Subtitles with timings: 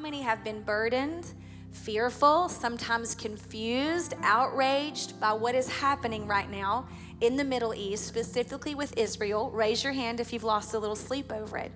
[0.00, 1.34] many have been burdened,
[1.70, 6.88] fearful, sometimes confused, outraged by what is happening right now
[7.20, 9.50] in the Middle East, specifically with Israel?
[9.50, 11.70] Raise your hand if you've lost a little sleep over it.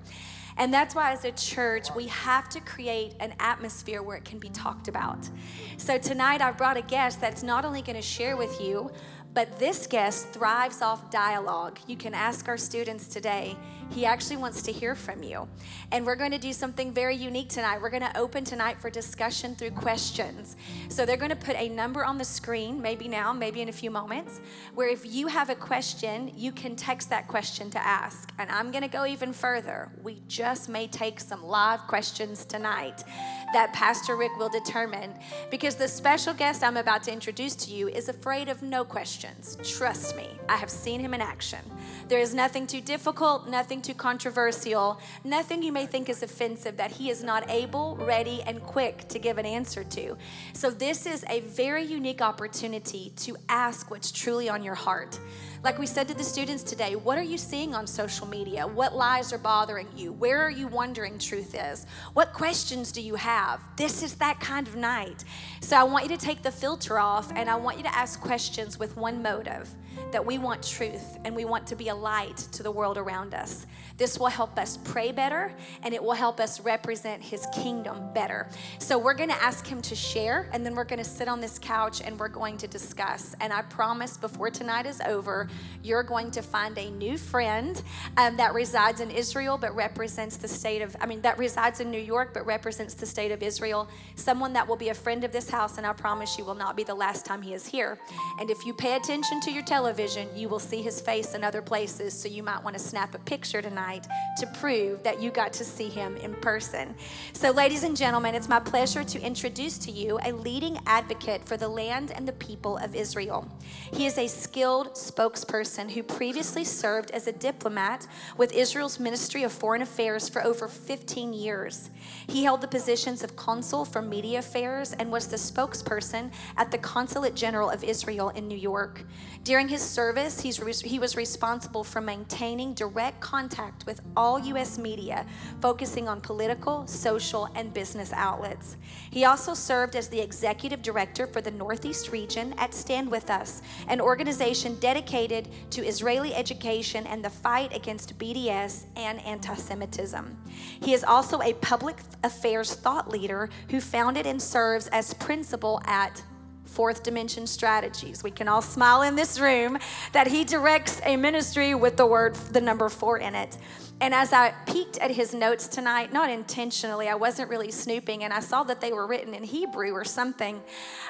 [0.56, 4.38] And that's why, as a church, we have to create an atmosphere where it can
[4.38, 5.28] be talked about.
[5.76, 8.90] So, tonight I've brought a guest that's not only going to share with you,
[9.34, 11.80] but this guest thrives off dialogue.
[11.88, 13.56] You can ask our students today
[13.90, 15.48] he actually wants to hear from you.
[15.92, 17.80] And we're going to do something very unique tonight.
[17.80, 20.56] We're going to open tonight for discussion through questions.
[20.88, 23.72] So they're going to put a number on the screen, maybe now, maybe in a
[23.72, 24.40] few moments,
[24.74, 28.32] where if you have a question, you can text that question to ask.
[28.38, 29.90] And I'm going to go even further.
[30.02, 33.04] We just may take some live questions tonight
[33.52, 35.14] that Pastor Rick will determine
[35.50, 39.56] because the special guest I'm about to introduce to you is afraid of no questions.
[39.62, 41.60] Trust me, I have seen him in action.
[42.08, 46.90] There is nothing too difficult, nothing too controversial, nothing you may think is offensive that
[46.92, 50.16] he is not able, ready, and quick to give an answer to.
[50.52, 55.18] So, this is a very unique opportunity to ask what's truly on your heart.
[55.64, 58.66] Like we said to the students today, what are you seeing on social media?
[58.66, 60.12] What lies are bothering you?
[60.12, 61.86] Where are you wondering truth is?
[62.12, 63.62] What questions do you have?
[63.78, 65.24] This is that kind of night.
[65.62, 68.20] So I want you to take the filter off and I want you to ask
[68.20, 69.74] questions with one motive
[70.12, 73.32] that we want truth and we want to be a light to the world around
[73.32, 73.64] us.
[73.96, 75.52] This will help us pray better
[75.84, 78.48] and it will help us represent his kingdom better.
[78.78, 81.40] So we're going to ask him to share and then we're going to sit on
[81.40, 83.36] this couch and we're going to discuss.
[83.40, 85.48] And I promise before tonight is over,
[85.82, 87.80] you're going to find a new friend
[88.16, 91.92] um, that resides in Israel but represents the state of, I mean, that resides in
[91.92, 93.88] New York but represents the state of Israel.
[94.16, 96.76] Someone that will be a friend of this house, and I promise you will not
[96.76, 97.98] be the last time he is here.
[98.40, 101.62] And if you pay attention to your television, you will see his face in other
[101.62, 102.12] places.
[102.12, 105.64] So you might want to snap a picture tonight to prove that you got to
[105.64, 106.94] see him in person.
[107.32, 111.56] So, ladies and gentlemen, it's my pleasure to introduce to you a leading advocate for
[111.56, 113.46] the land and the people of Israel.
[113.92, 118.06] He is a skilled spokesperson who previously served as a diplomat
[118.36, 121.90] with Israel's Ministry of Foreign Affairs for over 15 years.
[122.26, 126.78] He held the positions of consul for media affairs and was the spokesperson at the
[126.78, 129.04] Consulate General of Israel in New York.
[129.42, 134.78] During his service, he was responsible for maintaining direct contact with all U.S.
[134.78, 135.26] media,
[135.60, 138.76] focusing on political, social, and business outlets.
[139.10, 143.62] He also served as the executive director for the Northeast region at Stand With Us,
[143.88, 150.36] an organization dedicated to Israeli education and the fight against BDS and anti Semitism.
[150.80, 156.22] He is also a public affairs thought leader who founded and serves as principal at
[156.64, 158.22] fourth dimension strategies.
[158.22, 159.78] We can all smile in this room
[160.12, 163.56] that he directs a ministry with the word, the number four in it.
[164.00, 168.32] And as I peeked at his notes tonight, not intentionally, I wasn't really snooping, and
[168.32, 170.60] I saw that they were written in Hebrew or something,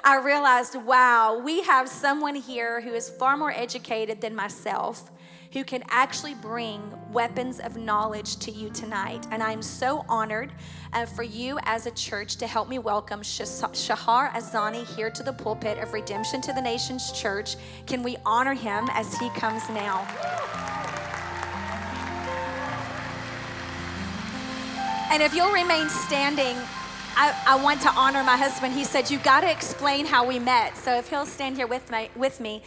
[0.04, 5.10] I realized, wow, we have someone here who is far more educated than myself
[5.54, 6.82] who can actually bring
[7.12, 9.24] weapons of knowledge to you tonight.
[9.30, 10.52] And I'm so honored
[10.92, 15.32] uh, for you as a church to help me welcome Shahar Azani here to the
[15.32, 17.54] pulpit of Redemption to the Nations Church.
[17.86, 20.00] Can we honor him as he comes now?
[25.12, 26.56] And if you'll remain standing,
[27.16, 28.74] I, I, want to honor my husband.
[28.74, 30.76] He said, You've got to explain how we met.
[30.76, 32.64] So if he'll stand here with, my, with me.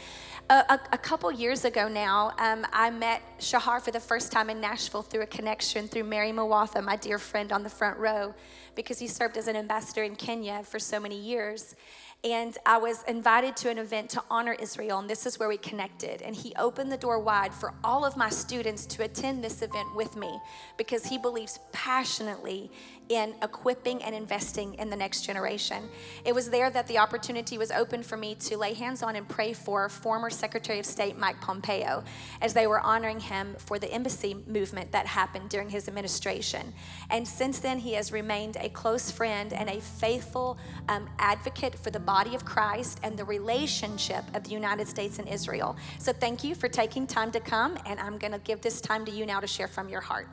[0.50, 4.50] A, a, a couple years ago now, um, I met Shahar for the first time
[4.50, 8.34] in Nashville through a connection through Mary Mawatha, my dear friend on the front row,
[8.74, 11.76] because he served as an ambassador in Kenya for so many years.
[12.24, 15.58] And I was invited to an event to honor Israel, and this is where we
[15.58, 16.22] connected.
[16.22, 19.94] And he opened the door wide for all of my students to attend this event
[19.96, 20.40] with me
[20.78, 22.72] because he believes passionately
[23.10, 25.90] in equipping and investing in the next generation.
[26.26, 29.28] It was there that the opportunity was open for me to lay hands on and
[29.28, 32.04] pray for former Secretary of State Mike Pompeo
[32.42, 36.74] as they were honoring him for the embassy movement that happened during his administration.
[37.10, 40.58] And since then, he has remained a close friend and a faithful
[40.90, 45.28] um, advocate for the body of Christ and the relationship of the United States and
[45.28, 45.76] Israel.
[46.00, 49.06] So thank you for taking time to come, and I'm going to give this time
[49.06, 50.28] to you now to share from your heart.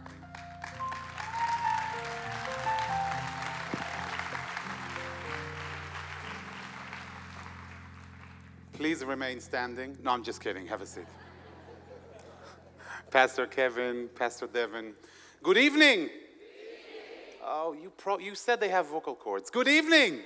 [8.74, 9.96] Please remain standing.
[10.02, 10.66] No, I'm just kidding.
[10.66, 11.06] Have a seat.
[13.08, 14.94] Pastor Kevin, Pastor Devin.
[15.44, 16.10] Good evening.
[17.44, 19.48] Oh, you, pro- you said they have vocal cords.
[19.48, 20.14] Good evening.
[20.14, 20.22] Good evening.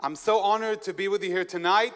[0.00, 1.94] I'm so honored to be with you here tonight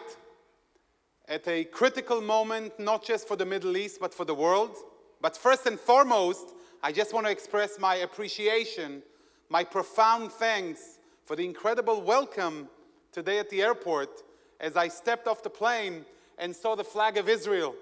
[1.27, 4.77] at a critical moment, not just for the Middle East, but for the world.
[5.19, 9.03] But first and foremost, I just want to express my appreciation,
[9.49, 12.69] my profound thanks for the incredible welcome
[13.13, 14.23] today at the airport
[14.59, 16.03] as I stepped off the plane
[16.39, 17.75] and saw the flag of Israel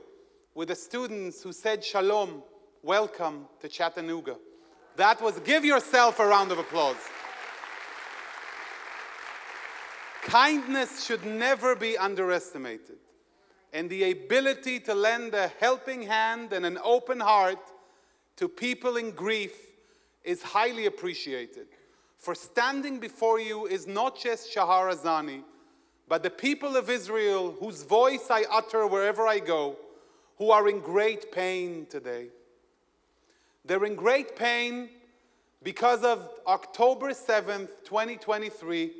[0.54, 2.44] with the students who said shalom,
[2.84, 4.36] welcome to Chattanooga.
[4.98, 6.98] That was, give yourself a round of applause.
[10.24, 12.98] Kindness should never be underestimated.
[13.74, 17.72] And the ability to lend a helping hand and an open heart
[18.36, 19.56] to people in grief
[20.24, 21.68] is highly appreciated.
[22.22, 25.42] For standing before you is not just Shahar Azani,
[26.08, 29.76] but the people of Israel whose voice I utter wherever I go,
[30.38, 32.28] who are in great pain today.
[33.66, 34.90] They're in great pain
[35.64, 38.92] because of October 7th, 2023,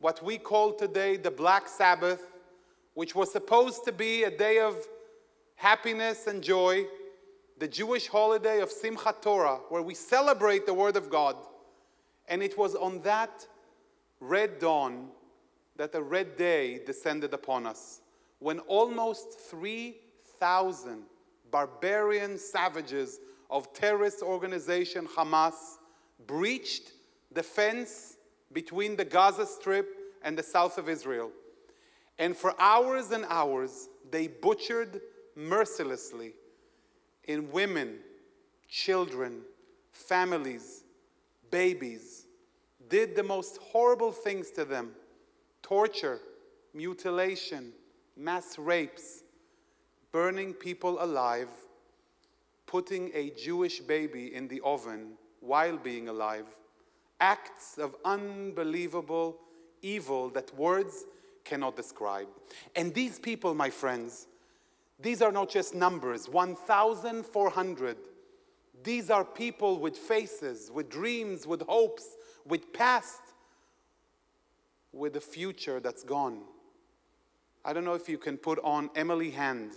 [0.00, 2.32] what we call today the Black Sabbath,
[2.94, 4.74] which was supposed to be a day of
[5.54, 6.84] happiness and joy,
[7.60, 11.36] the Jewish holiday of Simchat Torah, where we celebrate the Word of God.
[12.30, 13.46] And it was on that
[14.20, 15.08] red dawn
[15.76, 18.00] that a red day descended upon us,
[18.38, 21.02] when almost 3,000
[21.50, 23.18] barbarian savages
[23.50, 25.78] of terrorist organization Hamas
[26.26, 26.92] breached
[27.32, 28.16] the fence
[28.52, 29.88] between the Gaza Strip
[30.22, 31.30] and the south of Israel.
[32.18, 35.00] And for hours and hours, they butchered
[35.34, 36.34] mercilessly
[37.24, 37.98] in women,
[38.68, 39.40] children,
[39.92, 40.79] families,
[41.50, 42.26] babies,
[42.88, 44.92] did the most horrible things to them
[45.62, 46.20] torture,
[46.74, 47.72] mutilation,
[48.16, 49.22] mass rapes,
[50.12, 51.48] burning people alive,
[52.66, 56.46] putting a Jewish baby in the oven while being alive,
[57.20, 59.38] acts of unbelievable
[59.82, 61.04] evil that words
[61.44, 62.28] cannot describe.
[62.76, 64.26] And these people, my friends,
[64.98, 67.96] these are not just numbers 1,400.
[68.82, 72.16] These are people with faces, with dreams, with hopes,
[72.46, 73.20] with past,
[74.92, 76.40] with a future that's gone.
[77.64, 79.72] I don't know if you can put on Emily Hand,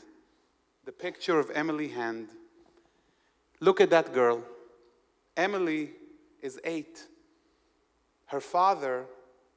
[0.85, 2.29] the picture of Emily Hand.
[3.59, 4.43] Look at that girl.
[5.35, 5.91] Emily
[6.41, 7.07] is eight.
[8.27, 9.05] Her father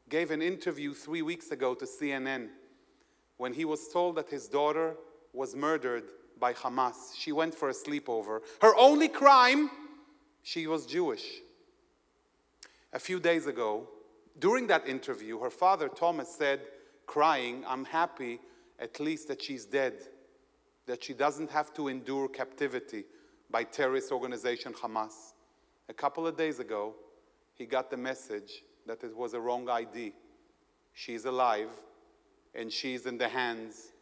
[0.08, 2.48] gave an interview three weeks ago to CNN
[3.36, 4.96] when he was told that his daughter
[5.32, 6.04] was murdered
[6.38, 7.14] by Hamas.
[7.16, 8.40] She went for a sleepover.
[8.60, 9.70] Her only crime,
[10.42, 11.40] she was Jewish.
[12.92, 13.88] A few days ago,
[14.38, 16.60] during that interview, her father, Thomas, said,
[17.06, 18.40] crying, I'm happy
[18.78, 19.94] at least that she's dead,
[20.86, 23.04] that she doesn't have to endure captivity
[23.50, 25.32] by terrorist organization Hamas.
[25.88, 26.94] A couple of days ago,
[27.54, 30.12] he got the message that it was a wrong ID.
[30.92, 31.70] She's alive
[32.54, 33.92] and she's in the hands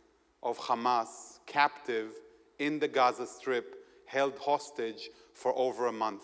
[0.43, 2.13] of Hamas, captive
[2.59, 6.23] in the Gaza Strip, held hostage for over a month.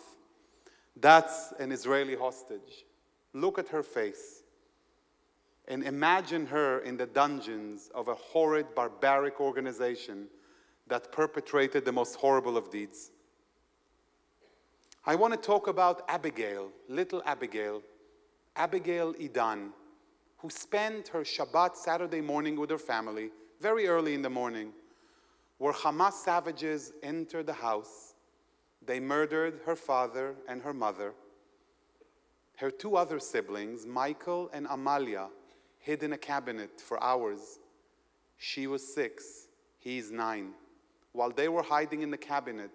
[0.97, 2.85] That's an Israeli hostage.
[3.32, 4.43] Look at her face
[5.69, 10.27] and imagine her in the dungeons of a horrid, barbaric organization
[10.88, 13.12] that perpetrated the most horrible of deeds.
[15.06, 17.83] I want to talk about Abigail, little Abigail,
[18.56, 19.71] Abigail Idan,
[20.38, 23.31] who spent her Shabbat Saturday morning with her family,
[23.61, 24.73] very early in the morning,
[25.61, 28.14] where Hamas savages entered the house.
[28.81, 31.12] They murdered her father and her mother.
[32.57, 35.29] Her two other siblings, Michael and Amalia,
[35.79, 37.59] hid in a cabinet for hours.
[38.38, 39.49] She was six,
[39.79, 40.52] he's nine.
[41.12, 42.71] While they were hiding in the cabinet,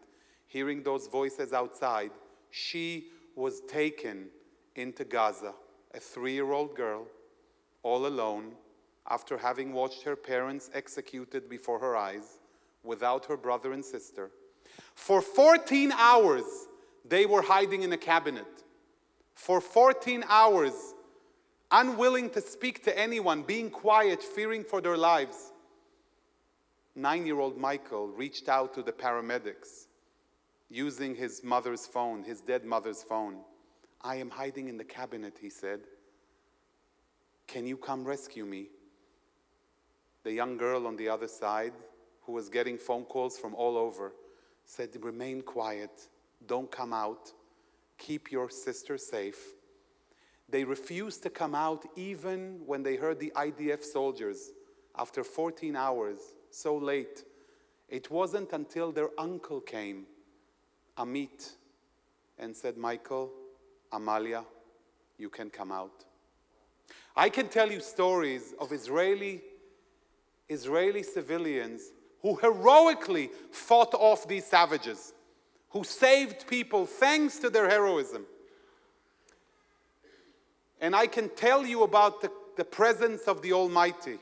[0.45, 2.11] hearing those voices outside,
[2.51, 4.27] she was taken
[4.75, 5.55] into Gaza,
[5.95, 7.07] a three year old girl,
[7.81, 8.51] all alone,
[9.09, 12.37] after having watched her parents executed before her eyes,
[12.85, 14.31] without her brother and sister.
[14.93, 16.45] For 14 hours,
[17.03, 18.47] they were hiding in a cabinet
[19.35, 20.73] for 14 hours,
[21.69, 25.51] unwilling to speak to anyone, being quiet, fearing for their lives.
[26.95, 29.87] Nine year old Michael reached out to the paramedics
[30.69, 33.41] using his mother's phone, his dead mother's phone.
[34.01, 35.81] I am hiding in the cabinet, he said.
[37.45, 38.69] Can you come rescue me?
[40.23, 41.73] The young girl on the other side,
[42.25, 44.13] who was getting phone calls from all over,
[44.65, 46.07] said, Remain quiet,
[46.45, 47.31] don't come out
[47.97, 49.53] keep your sister safe.
[50.47, 54.51] They refused to come out even when they heard the IDF soldiers
[54.97, 56.19] after 14 hours,
[56.51, 57.23] so late.
[57.89, 60.05] It wasn't until their uncle came,
[60.97, 61.53] Amit,
[62.37, 63.31] and said, Michael,
[63.91, 64.43] Amalia,
[65.17, 66.05] you can come out.
[67.15, 69.41] I can tell you stories of Israeli,
[70.49, 71.91] Israeli civilians
[72.25, 75.13] who heroically fought off these savages
[75.69, 78.25] who saved people thanks to their heroism.
[80.81, 84.17] And I can tell you about the, the presence of the Almighty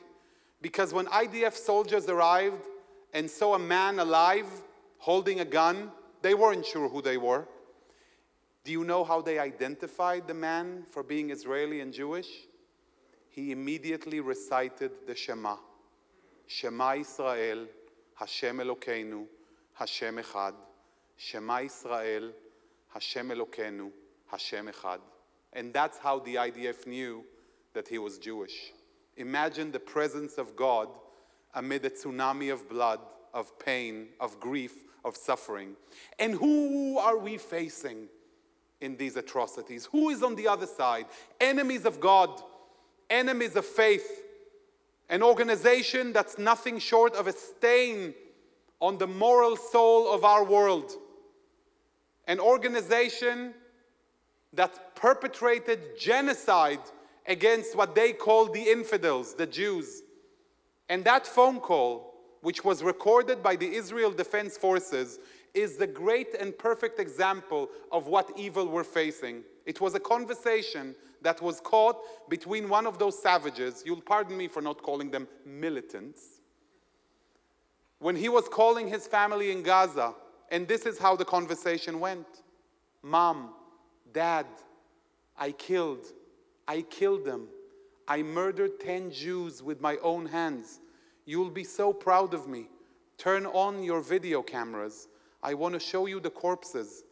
[0.60, 2.60] because when IDF soldiers arrived
[3.14, 4.48] and saw a man alive
[4.98, 7.48] holding a gun, they weren't sure who they were.
[8.64, 12.28] Do you know how they identified the man for being Israeli and Jewish?
[13.30, 15.56] He immediately recited the Shema.
[16.46, 17.66] Shema Israel,
[18.14, 19.24] Hashem Elokeinu,
[19.74, 20.54] Hashem Echad.
[21.16, 22.32] Shema Israel,
[22.92, 23.90] Hashem Elokeinu,
[24.26, 24.98] Hashem Echad.
[25.52, 27.24] And that's how the IDF knew
[27.72, 28.72] that he was Jewish.
[29.16, 30.88] Imagine the presence of God
[31.54, 32.98] amid a tsunami of blood,
[33.32, 34.72] of pain, of grief,
[35.04, 35.76] of suffering.
[36.18, 38.08] And who are we facing
[38.80, 39.86] in these atrocities?
[39.86, 41.06] Who is on the other side?
[41.40, 42.42] Enemies of God,
[43.08, 44.23] enemies of faith,
[45.14, 48.12] an organization that's nothing short of a stain
[48.80, 50.90] on the moral soul of our world,
[52.26, 53.54] an organization
[54.54, 56.80] that perpetrated genocide
[57.28, 60.02] against what they called the infidels, the Jews.
[60.88, 65.20] And that phone call, which was recorded by the Israel Defense Forces,
[65.54, 69.44] is the great and perfect example of what evil we're facing.
[69.64, 71.96] It was a conversation that was caught
[72.28, 76.40] between one of those savages, you'll pardon me for not calling them militants,
[77.98, 80.14] when he was calling his family in Gaza,
[80.50, 82.26] and this is how the conversation went
[83.02, 83.54] Mom,
[84.12, 84.46] Dad,
[85.36, 86.06] I killed,
[86.66, 87.48] I killed them.
[88.06, 90.80] I murdered 10 Jews with my own hands.
[91.24, 92.68] You'll be so proud of me.
[93.16, 95.08] Turn on your video cameras.
[95.44, 97.04] I want to show you the corpses.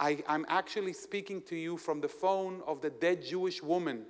[0.00, 4.02] I, am actually speaking to you from the phone of the dead Jewish woman.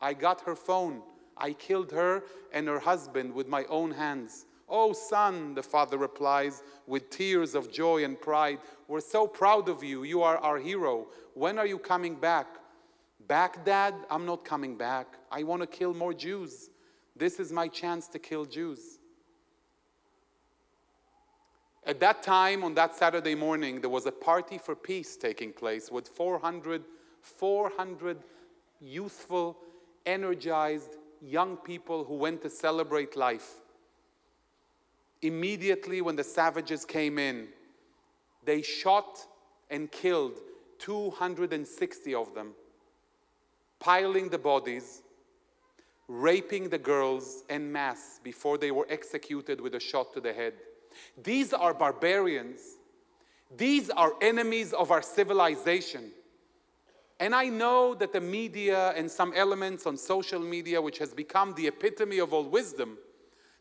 [0.00, 1.00] I got her phone.
[1.36, 4.46] I killed her and her husband with my own hands.
[4.68, 8.58] Oh, son, the father replies with tears of joy and pride.
[8.88, 10.02] We're so proud of you.
[10.02, 11.06] You are our hero.
[11.34, 12.48] When are you coming back?
[13.28, 13.94] Back, Dad?
[14.10, 15.18] I'm not coming back.
[15.30, 16.70] I want to kill more Jews.
[17.14, 18.98] This is my chance to kill Jews.
[21.86, 25.90] At that time, on that Saturday morning, there was a party for peace taking place
[25.90, 26.82] with 400,
[27.20, 28.18] 400
[28.80, 29.58] youthful,
[30.06, 33.56] energized young people who went to celebrate life.
[35.20, 37.48] Immediately, when the savages came in,
[38.44, 39.26] they shot
[39.70, 40.40] and killed
[40.78, 42.52] 260 of them,
[43.78, 45.02] piling the bodies,
[46.08, 50.54] raping the girls en masse before they were executed with a shot to the head.
[51.22, 52.60] These are barbarians.
[53.56, 56.10] These are enemies of our civilization.
[57.20, 61.54] And I know that the media and some elements on social media, which has become
[61.54, 62.98] the epitome of all wisdom,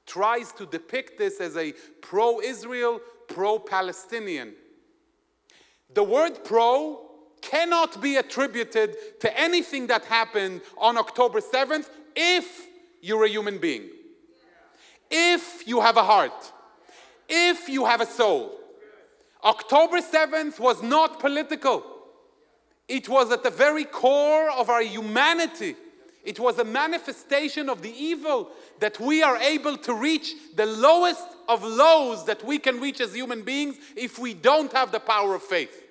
[0.06, 4.54] tries to depict this as a pro Israel, pro Palestinian.
[5.94, 7.10] The word pro
[7.42, 12.68] cannot be attributed to anything that happened on October 7th if
[13.02, 13.90] you're a human being,
[15.12, 16.54] if you have a heart
[17.28, 18.60] if you have a soul.
[19.44, 21.84] October 7th was not political,
[22.88, 25.76] it was at the very core of our humanity.
[26.24, 31.26] It was a manifestation of the evil that we are able to reach the lowest
[31.50, 35.36] of lows that we can reach as human beings if we don't have the power
[35.36, 35.84] of faith.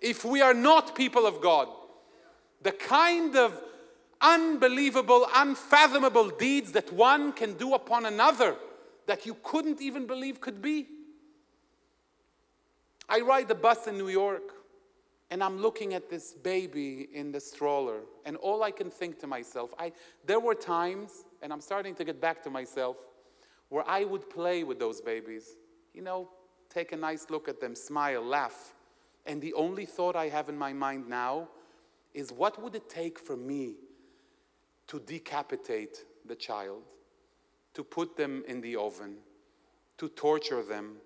[0.00, 1.68] If we are not people of God.
[2.62, 3.60] The kind of
[4.20, 8.56] unbelievable, unfathomable deeds that one can do upon another
[9.08, 10.86] that you couldn't even believe could be.
[13.08, 14.52] I ride the bus in New York
[15.30, 19.26] and I'm looking at this baby in the stroller, and all I can think to
[19.26, 19.92] myself, I,
[20.24, 22.96] there were times, and I'm starting to get back to myself,
[23.68, 25.56] where I would play with those babies.
[25.92, 26.30] You know,
[26.70, 28.72] take a nice look at them, smile, laugh.
[29.26, 31.48] And the only thought I have in my mind now
[32.14, 33.74] is what would it take for me
[34.86, 36.84] to decapitate the child?
[37.78, 39.14] To put them in the oven,
[39.98, 40.96] to torture them,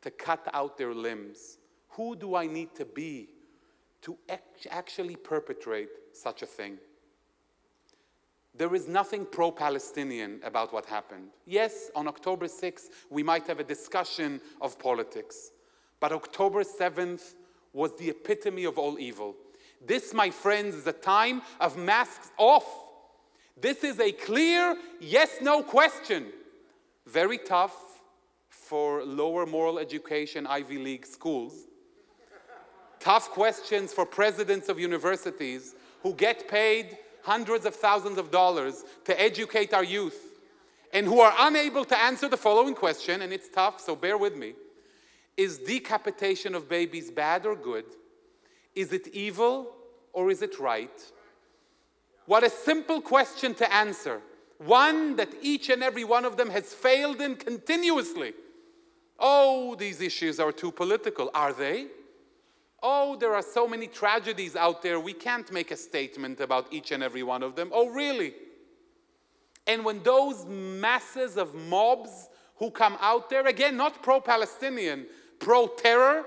[0.00, 1.58] to cut out their limbs?
[1.90, 3.28] Who do I need to be
[4.00, 4.16] to
[4.70, 6.78] actually perpetrate such a thing?
[8.54, 11.28] There is nothing pro Palestinian about what happened.
[11.44, 15.50] Yes, on October 6th, we might have a discussion of politics,
[16.00, 17.34] but October 7th
[17.74, 19.36] was the epitome of all evil.
[19.86, 22.83] This, my friends, is a time of masks off
[23.60, 26.26] this is a clear yes no question.
[27.06, 27.76] Very tough
[28.48, 31.54] for lower moral education Ivy League schools.
[33.00, 39.20] tough questions for presidents of universities who get paid hundreds of thousands of dollars to
[39.20, 40.40] educate our youth
[40.92, 44.36] and who are unable to answer the following question, and it's tough, so bear with
[44.36, 44.54] me.
[45.36, 47.84] Is decapitation of babies bad or good?
[48.74, 49.74] Is it evil
[50.12, 51.12] or is it right?
[52.26, 54.20] What a simple question to answer.
[54.58, 58.32] One that each and every one of them has failed in continuously.
[59.18, 61.30] Oh, these issues are too political.
[61.34, 61.88] Are they?
[62.82, 66.92] Oh, there are so many tragedies out there, we can't make a statement about each
[66.92, 67.70] and every one of them.
[67.72, 68.34] Oh, really?
[69.66, 75.06] And when those masses of mobs who come out there, again, not pro Palestinian,
[75.38, 76.26] pro terror,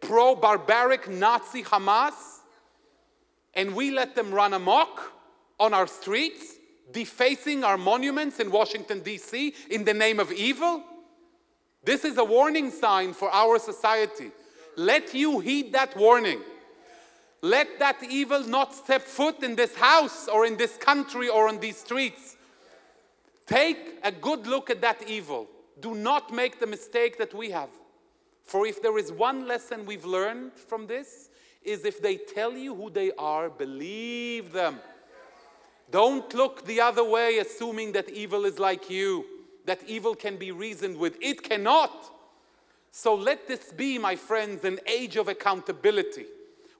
[0.00, 2.42] pro barbaric Nazi Hamas,
[3.54, 5.12] and we let them run amok
[5.58, 6.56] on our streets,
[6.92, 10.84] defacing our monuments in Washington, D.C., in the name of evil?
[11.84, 14.30] This is a warning sign for our society.
[14.76, 16.40] Let you heed that warning.
[17.40, 21.60] Let that evil not step foot in this house or in this country or on
[21.60, 22.36] these streets.
[23.46, 25.48] Take a good look at that evil.
[25.80, 27.70] Do not make the mistake that we have.
[28.44, 31.30] For if there is one lesson we've learned from this,
[31.62, 34.80] is if they tell you who they are, believe them.
[35.90, 39.24] Don't look the other way, assuming that evil is like you,
[39.64, 41.16] that evil can be reasoned with.
[41.20, 42.14] It cannot.
[42.90, 46.26] So let this be, my friends, an age of accountability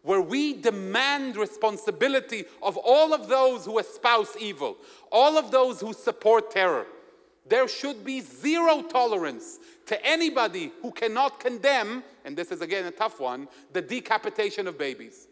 [0.02, 4.76] where we demand responsibility of all of those who espouse evil,
[5.12, 6.86] all of those who support terror.
[7.46, 12.90] There should be zero tolerance to anybody who cannot condemn, and this is again a
[12.90, 15.27] tough one, the decapitation of babies.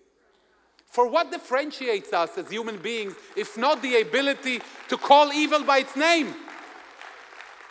[0.87, 5.79] For what differentiates us as human beings if not the ability to call evil by
[5.79, 6.35] its name?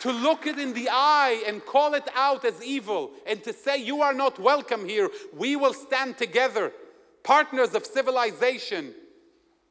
[0.00, 3.78] To look it in the eye and call it out as evil and to say,
[3.78, 5.10] You are not welcome here.
[5.32, 6.72] We will stand together,
[7.24, 8.94] partners of civilization.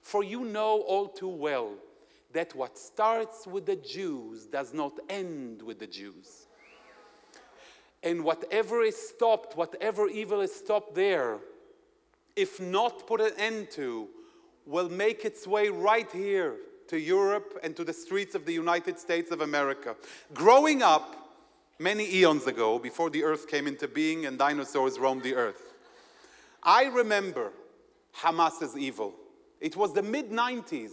[0.01, 1.71] For you know all too well
[2.33, 6.47] that what starts with the Jews does not end with the Jews.
[8.03, 11.39] And whatever is stopped, whatever evil is stopped there,
[12.35, 14.07] if not put an end to,
[14.65, 16.55] will make its way right here
[16.87, 19.95] to Europe and to the streets of the United States of America.
[20.33, 21.15] Growing up
[21.79, 25.73] many eons ago, before the earth came into being and dinosaurs roamed the earth,
[26.63, 27.51] I remember
[28.13, 29.13] Hamas's evil.
[29.59, 30.91] It was the mid 90s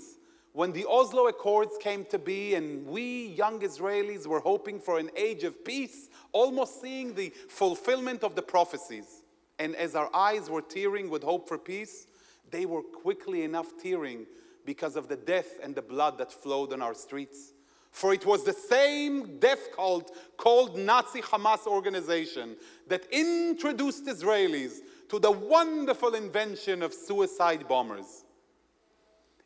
[0.52, 5.10] when the Oslo Accords came to be, and we young Israelis were hoping for an
[5.16, 9.21] age of peace, almost seeing the fulfillment of the prophecies.
[9.62, 12.08] And as our eyes were tearing with hope for peace,
[12.50, 14.26] they were quickly enough tearing
[14.66, 17.52] because of the death and the blood that flowed on our streets.
[17.92, 22.56] For it was the same death cult called Nazi Hamas organization
[22.88, 24.78] that introduced Israelis
[25.10, 28.24] to the wonderful invention of suicide bombers.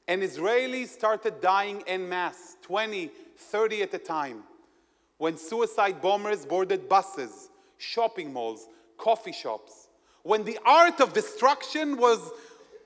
[0.08, 4.44] And Israelis started dying en masse, 20, 30 at a time,
[5.18, 9.85] when suicide bombers boarded buses, shopping malls, coffee shops,
[10.26, 12.20] when the art of destruction was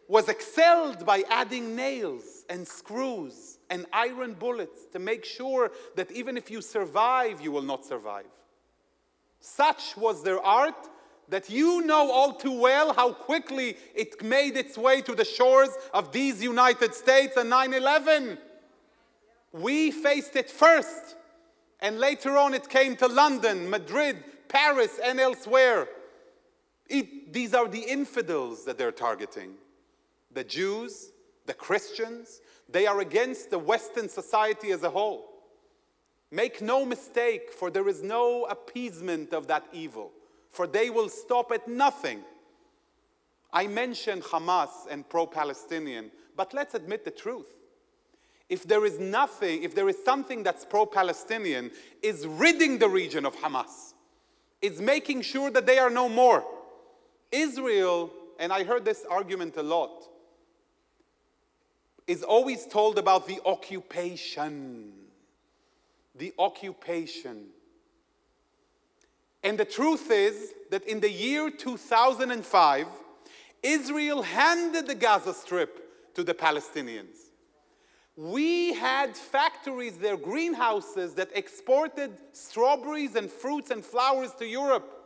[0.09, 6.37] was excelled by adding nails and screws and iron bullets to make sure that even
[6.37, 8.27] if you survive, you will not survive.
[9.39, 10.91] Such was their art
[11.29, 15.71] that you know all too well how quickly it made its way to the shores
[15.95, 18.37] of these United States and 9 11.
[19.53, 21.15] We faced it first,
[21.81, 24.17] and later on it came to London, Madrid,
[24.49, 25.89] Paris, and elsewhere.
[26.91, 29.55] It, these are the infidels that they're targeting
[30.33, 31.11] the Jews,
[31.47, 35.29] the Christians, they are against the Western society as a whole.
[36.31, 40.13] Make no mistake, for there is no appeasement of that evil,
[40.51, 42.21] for they will stop at nothing.
[43.53, 47.49] I mentioned Hamas and pro Palestinian, but let's admit the truth.
[48.49, 51.73] If there is nothing, if there is something that's pro Palestinian,
[52.03, 53.95] is ridding the region of Hamas,
[54.63, 56.45] is making sure that they are no more.
[57.33, 60.05] Israel, and I heard this argument a lot,
[62.07, 64.93] is always told about the occupation.
[66.17, 67.47] The occupation.
[69.43, 72.87] And the truth is that in the year 2005,
[73.63, 77.17] Israel handed the Gaza Strip to the Palestinians.
[78.17, 85.00] We had factories there, greenhouses that exported strawberries and fruits and flowers to Europe.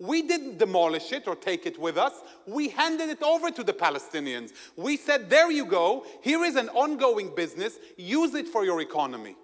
[0.00, 2.14] We didn't demolish it or take it with us.
[2.46, 4.52] We handed it over to the Palestinians.
[4.74, 6.06] We said, there you go.
[6.22, 7.78] Here is an ongoing business.
[7.98, 9.36] Use it for your economy.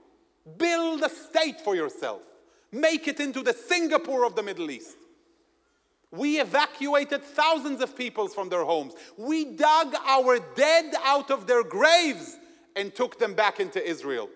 [0.56, 2.22] Build a state for yourself.
[2.72, 4.96] Make it into the Singapore of the Middle East.
[6.10, 8.94] We evacuated thousands of people from their homes.
[9.18, 12.38] We dug our dead out of their graves
[12.74, 14.30] and took them back into Israel.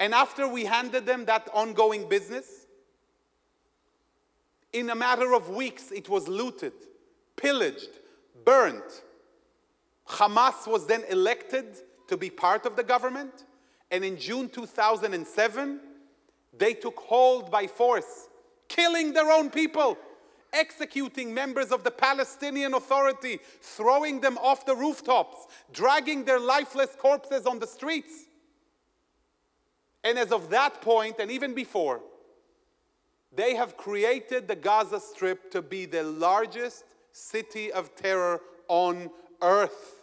[0.00, 2.61] And after we handed them that ongoing business,
[4.72, 6.72] in a matter of weeks, it was looted,
[7.36, 7.90] pillaged,
[8.44, 9.02] burnt.
[10.08, 11.66] Hamas was then elected
[12.08, 13.44] to be part of the government.
[13.90, 15.80] And in June 2007,
[16.56, 18.28] they took hold by force,
[18.68, 19.98] killing their own people,
[20.52, 27.46] executing members of the Palestinian Authority, throwing them off the rooftops, dragging their lifeless corpses
[27.46, 28.26] on the streets.
[30.04, 32.00] And as of that point, and even before,
[33.34, 40.02] they have created the Gaza Strip to be the largest city of terror on earth.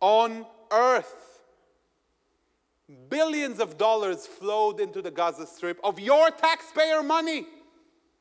[0.00, 1.42] On earth.
[3.08, 7.46] Billions of dollars flowed into the Gaza Strip of your taxpayer money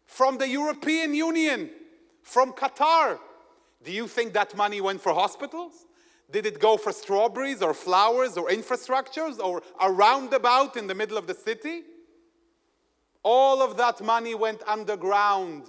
[0.05, 1.69] from the European Union,
[2.21, 3.17] from Qatar.
[3.83, 5.85] Do you think that money went for hospitals?
[6.31, 11.17] Did it go for strawberries or flowers or infrastructures or a roundabout in the middle
[11.17, 11.83] of the city?
[13.23, 15.63] All of that money went underground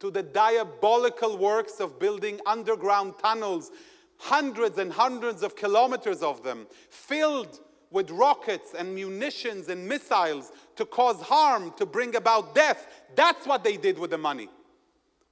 [0.00, 3.70] to the diabolical works of building underground tunnels,
[4.18, 10.84] hundreds and hundreds of kilometers of them, filled with rockets and munitions and missiles to
[10.84, 12.86] cause harm, to bring about death.
[13.14, 14.48] That's what they did with the money.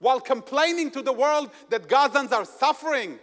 [0.00, 3.18] While complaining to the world that Gazans are suffering,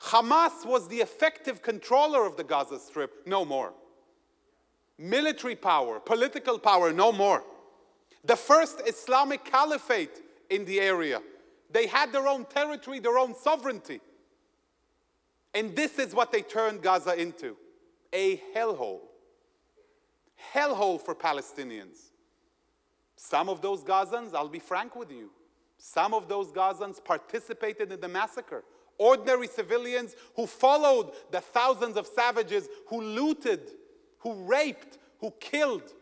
[0.00, 3.72] Hamas was the effective controller of the Gaza Strip, no more.
[5.02, 7.42] Military power, political power, no more.
[8.22, 11.22] The first Islamic caliphate in the area.
[11.70, 14.02] They had their own territory, their own sovereignty.
[15.54, 17.56] And this is what they turned Gaza into
[18.12, 19.00] a hellhole.
[20.54, 22.10] Hellhole for Palestinians.
[23.16, 25.30] Some of those Gazans, I'll be frank with you,
[25.78, 28.64] some of those Gazans participated in the massacre.
[28.98, 33.62] Ordinary civilians who followed the thousands of savages who looted,
[34.20, 35.92] who raped, who killed.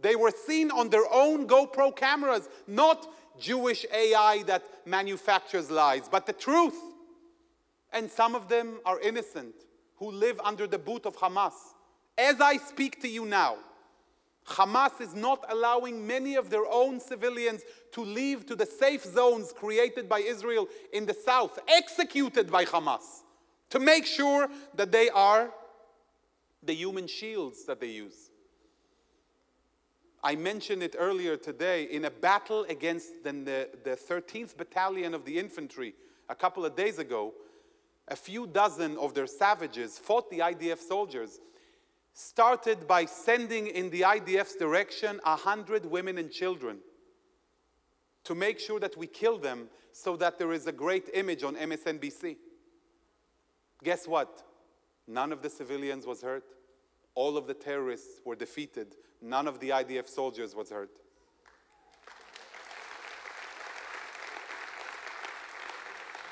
[0.00, 6.26] They were seen on their own GoPro cameras, not Jewish AI that manufactures lies, but
[6.26, 6.78] the truth.
[7.92, 9.54] And some of them are innocent
[9.96, 11.52] who live under the boot of Hamas.
[12.18, 13.56] As I speak to you now,
[14.46, 19.52] Hamas is not allowing many of their own civilians to leave to the safe zones
[19.52, 23.22] created by Israel in the south, executed by Hamas,
[23.70, 25.50] to make sure that they are
[26.62, 28.30] the human shields that they use.
[30.24, 35.38] I mentioned it earlier today in a battle against the, the 13th Battalion of the
[35.38, 35.94] Infantry
[36.28, 37.34] a couple of days ago.
[38.08, 41.40] A few dozen of their savages fought the IDF soldiers,
[42.14, 46.78] started by sending in the IDF's direction a hundred women and children
[48.24, 51.56] to make sure that we kill them so that there is a great image on
[51.56, 52.36] MSNBC.
[53.82, 54.42] Guess what?
[55.06, 56.44] None of the civilians was hurt.
[57.14, 60.90] All of the terrorists were defeated None of the IDF soldiers was hurt.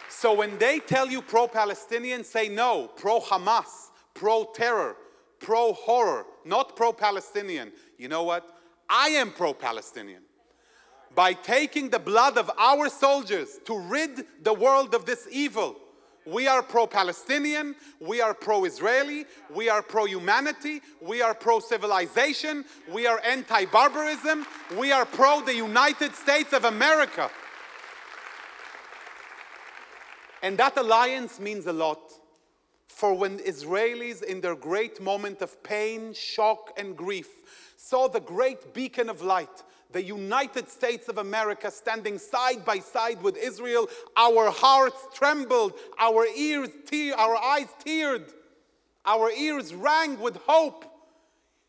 [0.09, 4.97] So when they tell you pro Palestinian, say no, pro Hamas, pro terror,
[5.39, 7.73] pro horror, not pro Palestinian.
[7.97, 8.45] You know what?
[8.89, 10.23] I am pro Palestinian.
[11.15, 15.77] By taking the blood of our soldiers to rid the world of this evil,
[16.27, 21.61] we are pro Palestinian, we are pro Israeli, we are pro humanity, we are pro
[21.61, 24.47] civilization, we are anti barbarism,
[24.79, 27.31] we are pro the United States of America.
[30.43, 32.01] And that alliance means a lot.
[32.89, 37.29] For when Israelis, in their great moment of pain, shock, and grief,
[37.77, 43.23] saw the great beacon of light the United States of America standing side by side
[43.23, 48.33] with Israel, our hearts trembled, our ears te- our eyes teared,
[49.05, 50.85] our ears rang with hope.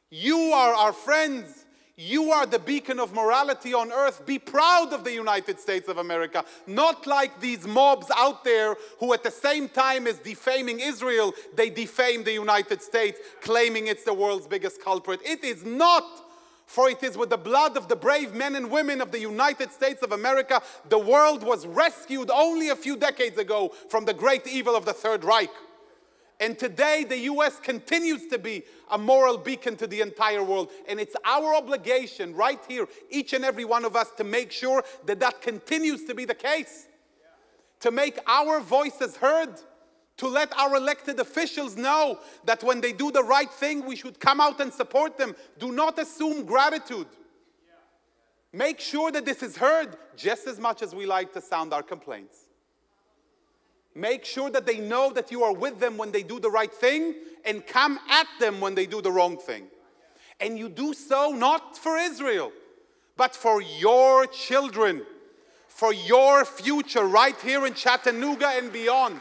[0.10, 1.66] You are our friends.
[1.98, 4.26] You are the beacon of morality on earth.
[4.26, 6.44] Be proud of the United States of America.
[6.66, 11.70] Not like these mobs out there who, at the same time as defaming Israel, they
[11.70, 15.20] defame the United States, claiming it's the world's biggest culprit.
[15.24, 16.04] It is not
[16.72, 19.74] for it is with the blood of the brave men and women of the United
[19.74, 24.48] States of America the world was rescued only a few decades ago from the great
[24.48, 25.52] evil of the Third Reich.
[26.40, 30.72] And today, the US continues to be a moral beacon to the entire world.
[30.88, 34.84] And it's our obligation, right here, each and every one of us, to make sure
[35.06, 36.88] that that continues to be the case.
[37.82, 39.54] To make our voices heard
[40.22, 44.20] to let our elected officials know that when they do the right thing, we should
[44.20, 45.36] come out and support them.
[45.58, 47.08] Do not assume gratitude.
[48.54, 51.82] Make sure that this is heard just as much as we like to sound our
[51.82, 52.46] complaints.
[53.96, 56.72] Make sure that they know that you are with them when they do the right
[56.72, 59.64] thing and come at them when they do the wrong thing.
[60.40, 62.52] And you do so not for Israel,
[63.18, 65.02] but for your children
[65.72, 69.20] for your future right here in Chattanooga and beyond.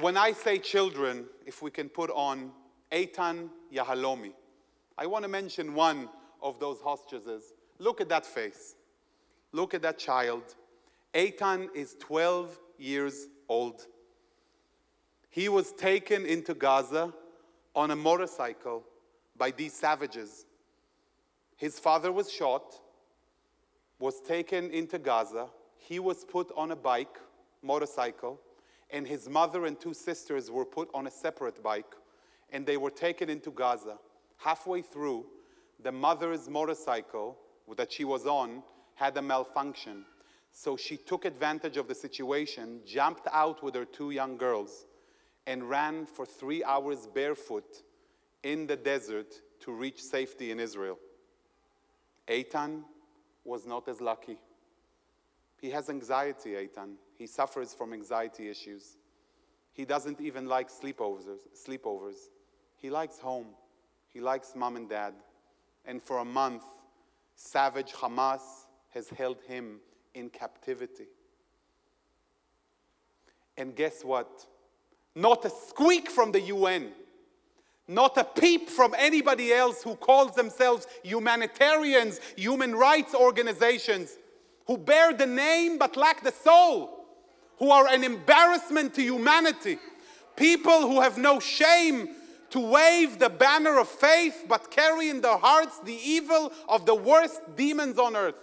[0.00, 2.50] When I say children, if we can put on
[2.90, 4.32] Eitan Yahalomi,
[4.98, 6.08] I want to mention one
[6.42, 7.52] of those hostages.
[7.78, 8.74] Look at that face.
[9.52, 10.42] Look at that child.
[11.14, 13.86] Eitan is 12 years old.
[15.30, 17.14] He was taken into Gaza
[17.76, 18.82] on a motorcycle
[19.36, 20.44] by these savages.
[21.56, 22.80] His father was shot,
[24.00, 25.46] was taken into Gaza.
[25.76, 27.20] He was put on a bike,
[27.62, 28.40] motorcycle,
[28.94, 31.96] and his mother and two sisters were put on a separate bike,
[32.52, 33.98] and they were taken into Gaza.
[34.36, 35.26] Halfway through,
[35.82, 37.36] the mother's motorcycle
[37.76, 38.62] that she was on
[38.94, 40.04] had a malfunction.
[40.52, 44.86] So she took advantage of the situation, jumped out with her two young girls,
[45.44, 47.82] and ran for three hours barefoot
[48.44, 51.00] in the desert to reach safety in Israel.
[52.28, 52.84] Eitan
[53.44, 54.38] was not as lucky.
[55.60, 56.92] He has anxiety, Eitan.
[57.16, 58.96] He suffers from anxiety issues.
[59.72, 62.28] He doesn't even like sleepovers, sleepovers.
[62.76, 63.46] He likes home.
[64.08, 65.14] He likes mom and dad.
[65.84, 66.64] And for a month,
[67.34, 68.42] savage Hamas
[68.90, 69.80] has held him
[70.14, 71.08] in captivity.
[73.56, 74.46] And guess what?
[75.14, 76.92] Not a squeak from the UN,
[77.86, 84.16] not a peep from anybody else who calls themselves humanitarians, human rights organizations,
[84.66, 87.03] who bear the name but lack the soul,
[87.58, 89.78] who are an embarrassment to humanity,
[90.36, 92.08] people who have no shame
[92.50, 96.94] to wave the banner of faith but carry in their hearts the evil of the
[96.94, 98.38] worst demons on earth.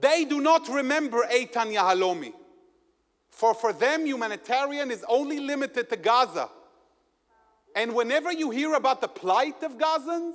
[0.00, 2.32] They do not remember Eitan Yahalomi.
[3.30, 6.48] For for them, humanitarian is only limited to Gaza.
[7.74, 10.34] And whenever you hear about the plight of Gazans,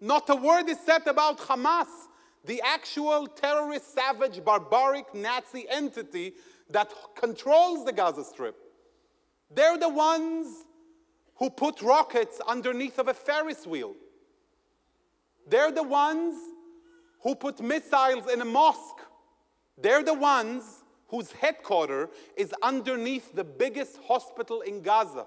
[0.00, 1.86] not a word is said about Hamas,
[2.44, 6.34] the actual terrorist, savage, barbaric Nazi entity
[6.70, 8.56] that controls the Gaza Strip.
[9.50, 10.64] They're the ones
[11.36, 13.94] who put rockets underneath of a Ferris wheel.
[15.48, 16.34] They're the ones
[17.22, 19.00] who put missiles in a mosque.
[19.78, 25.26] They're the ones whose headquarters is underneath the biggest hospital in Gaza.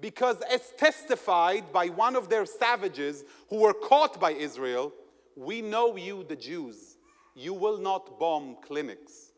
[0.00, 4.92] Because, as testified by one of their savages who were caught by Israel,
[5.38, 6.96] we know you, the Jews.
[7.34, 9.32] You will not bomb clinics.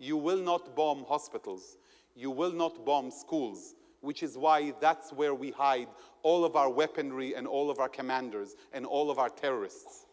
[0.00, 1.78] You will not bomb hospitals.
[2.16, 5.86] You will not bomb schools, which is why that's where we hide
[6.24, 10.06] all of our weaponry and all of our commanders and all of our terrorists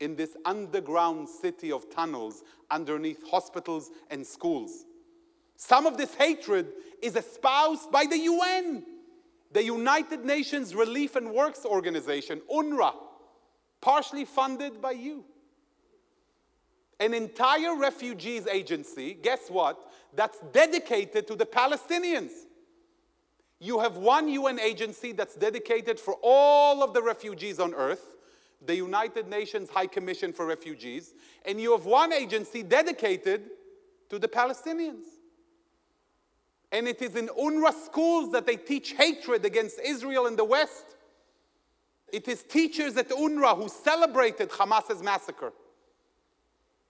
[0.00, 4.84] in this underground city of tunnels underneath hospitals and schools.
[5.56, 8.84] Some of this hatred is espoused by the UN,
[9.52, 12.94] the United Nations Relief and Works Organization, UNRWA,
[13.80, 15.24] partially funded by you.
[16.98, 19.78] An entire refugees agency, guess what?
[20.14, 22.30] That's dedicated to the Palestinians.
[23.60, 28.16] You have one UN agency that's dedicated for all of the refugees on earth
[28.64, 33.50] the United Nations High Commission for Refugees, and you have one agency dedicated
[34.08, 35.04] to the Palestinians.
[36.72, 40.95] And it is in UNRWA schools that they teach hatred against Israel and the West.
[42.12, 45.52] It is teachers at UNRWA who celebrated Hamas's massacre.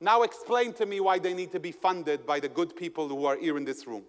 [0.01, 3.25] Now explain to me why they need to be funded by the good people who
[3.25, 4.05] are here in this room.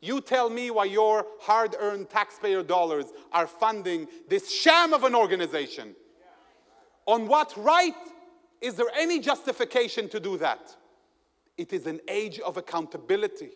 [0.00, 5.14] You tell me why your hard earned taxpayer dollars are funding this sham of an
[5.14, 5.94] organization
[7.06, 7.94] on what right
[8.60, 10.76] is there any justification to do that?
[11.56, 13.50] It is an age of accountability.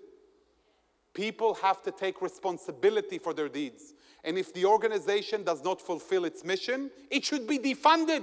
[1.12, 3.94] People have to take responsibility for their deeds.
[4.25, 8.23] And if the organization does not fulfill its mission, it should be defunded.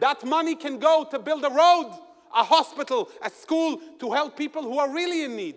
[0.00, 1.98] That money can go to build a road,
[2.34, 5.56] a hospital, a school to help people who are really in need.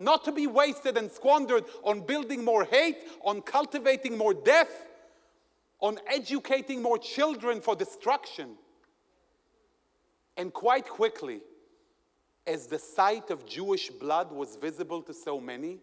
[0.00, 4.88] Not to be wasted and squandered on building more hate, on cultivating more death,
[5.80, 8.56] on educating more children for destruction.
[10.36, 11.40] And quite quickly,
[12.46, 15.78] as the sight of Jewish blood was visible to so many,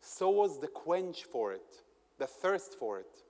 [0.00, 1.81] so was the quench for it,
[2.22, 3.24] the thirst for it.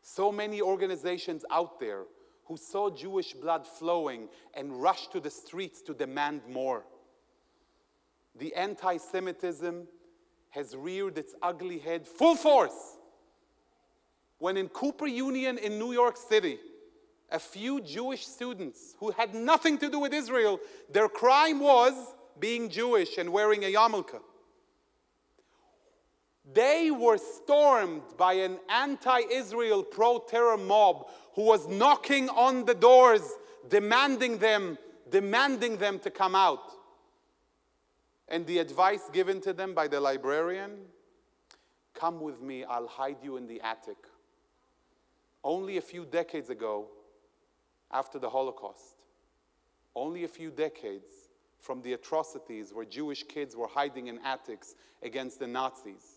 [0.00, 2.04] So many organizations out there
[2.44, 6.84] who saw Jewish blood flowing and rushed to the streets to demand more.
[8.36, 9.88] The anti Semitism
[10.50, 12.98] has reared its ugly head full force
[14.38, 16.60] when in Cooper Union in New York City,
[17.32, 20.60] a few Jewish students who had nothing to do with Israel,
[20.92, 21.94] their crime was
[22.38, 24.20] being Jewish and wearing a yarmulke.
[26.52, 32.74] They were stormed by an anti Israel pro terror mob who was knocking on the
[32.74, 33.22] doors,
[33.68, 34.76] demanding them,
[35.10, 36.70] demanding them to come out.
[38.28, 40.72] And the advice given to them by the librarian
[41.94, 43.96] come with me, I'll hide you in the attic.
[45.42, 46.88] Only a few decades ago,
[47.90, 48.96] after the Holocaust,
[49.94, 51.30] only a few decades
[51.60, 56.13] from the atrocities where Jewish kids were hiding in attics against the Nazis,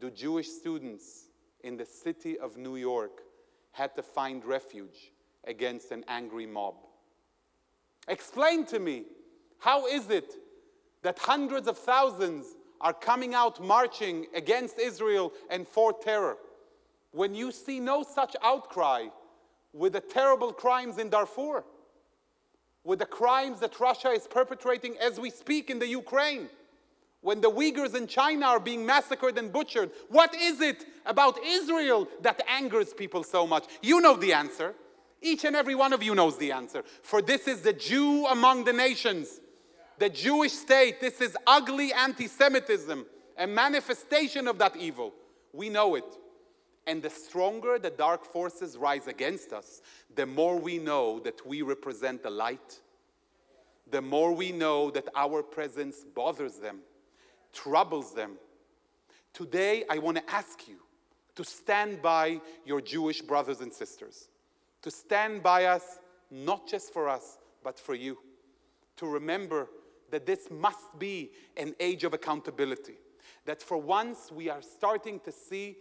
[0.00, 1.28] do Jewish students
[1.62, 3.22] in the city of New York
[3.72, 5.12] had to find refuge
[5.46, 6.74] against an angry mob.
[8.08, 9.04] Explain to me,
[9.58, 10.34] how is it
[11.02, 12.46] that hundreds of thousands
[12.80, 16.36] are coming out marching against Israel and for terror
[17.12, 19.06] when you see no such outcry
[19.72, 21.64] with the terrible crimes in Darfur,
[22.82, 26.48] with the crimes that Russia is perpetrating as we speak in the Ukraine?
[27.24, 29.90] When the Uyghurs in China are being massacred and butchered?
[30.10, 33.64] What is it about Israel that angers people so much?
[33.80, 34.74] You know the answer.
[35.22, 36.84] Each and every one of you knows the answer.
[37.02, 39.40] For this is the Jew among the nations,
[39.98, 41.00] the Jewish state.
[41.00, 43.06] This is ugly anti Semitism,
[43.38, 45.14] a manifestation of that evil.
[45.54, 46.18] We know it.
[46.86, 49.80] And the stronger the dark forces rise against us,
[50.14, 52.80] the more we know that we represent the light,
[53.90, 56.80] the more we know that our presence bothers them
[57.54, 58.32] troubles them.
[59.32, 60.76] Today, I want to ask you
[61.36, 64.28] to stand by your Jewish brothers and sisters,
[64.82, 65.98] to stand by us,
[66.30, 68.18] not just for us, but for you,
[68.96, 69.68] to remember
[70.10, 72.94] that this must be an age of accountability,
[73.46, 75.76] that for once we are starting to see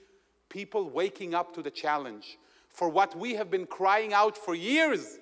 [0.50, 2.38] people waking up to the challenge
[2.70, 5.20] for what we have been crying out for years,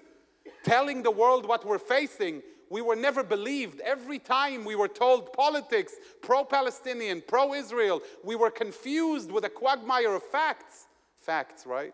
[0.64, 3.82] telling the world what we're facing, we were never believed.
[3.82, 9.50] Every time we were told politics, pro Palestinian, pro Israel, we were confused with a
[9.50, 10.88] quagmire of facts.
[11.18, 11.94] Facts, right?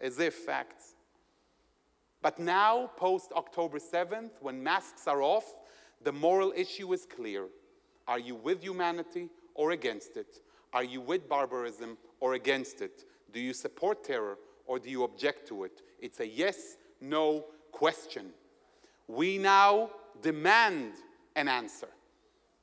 [0.00, 0.96] As if facts.
[2.20, 5.54] But now, post October 7th, when masks are off,
[6.02, 7.46] the moral issue is clear.
[8.08, 10.40] Are you with humanity or against it?
[10.72, 13.04] Are you with barbarism or against it?
[13.32, 15.80] Do you support terror or do you object to it?
[16.00, 18.30] It's a yes no question.
[19.06, 19.90] We now
[20.22, 20.92] demand
[21.36, 21.88] an answer.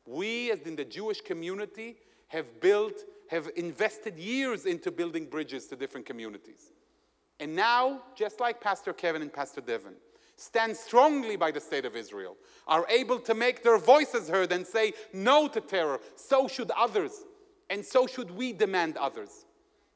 [0.05, 5.75] We, as in the Jewish community, have built, have invested years into building bridges to
[5.75, 6.71] different communities.
[7.39, 9.93] And now, just like Pastor Kevin and Pastor Devin,
[10.37, 12.35] stand strongly by the state of Israel,
[12.67, 17.23] are able to make their voices heard and say no to terror, so should others,
[17.69, 19.45] and so should we demand others.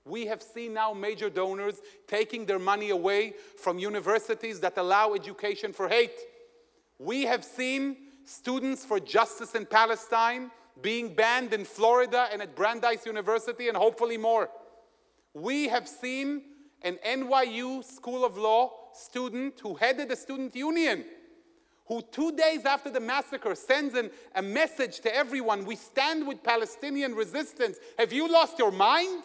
[0.06, 5.72] We have seen now major donors taking their money away from universities that allow education
[5.72, 6.17] for hate
[6.99, 13.05] we have seen students for justice in Palestine being banned in Florida and at Brandeis
[13.05, 14.49] University and hopefully more.
[15.33, 16.43] We have seen
[16.81, 21.05] an NYU School of Law student who headed a student union
[21.85, 26.43] who two days after the massacre sends an, a message to everyone we stand with
[26.43, 27.77] Palestinian resistance.
[27.97, 29.23] Have you lost your mind?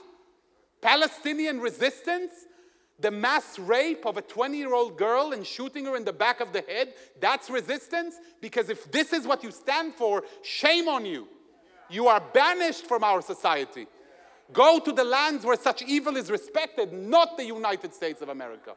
[0.80, 2.32] Palestinian resistance?
[3.00, 6.40] The mass rape of a 20 year old girl and shooting her in the back
[6.40, 8.16] of the head, that's resistance?
[8.40, 11.28] Because if this is what you stand for, shame on you.
[11.90, 13.86] You are banished from our society.
[14.52, 18.74] Go to the lands where such evil is respected, not the United States of America.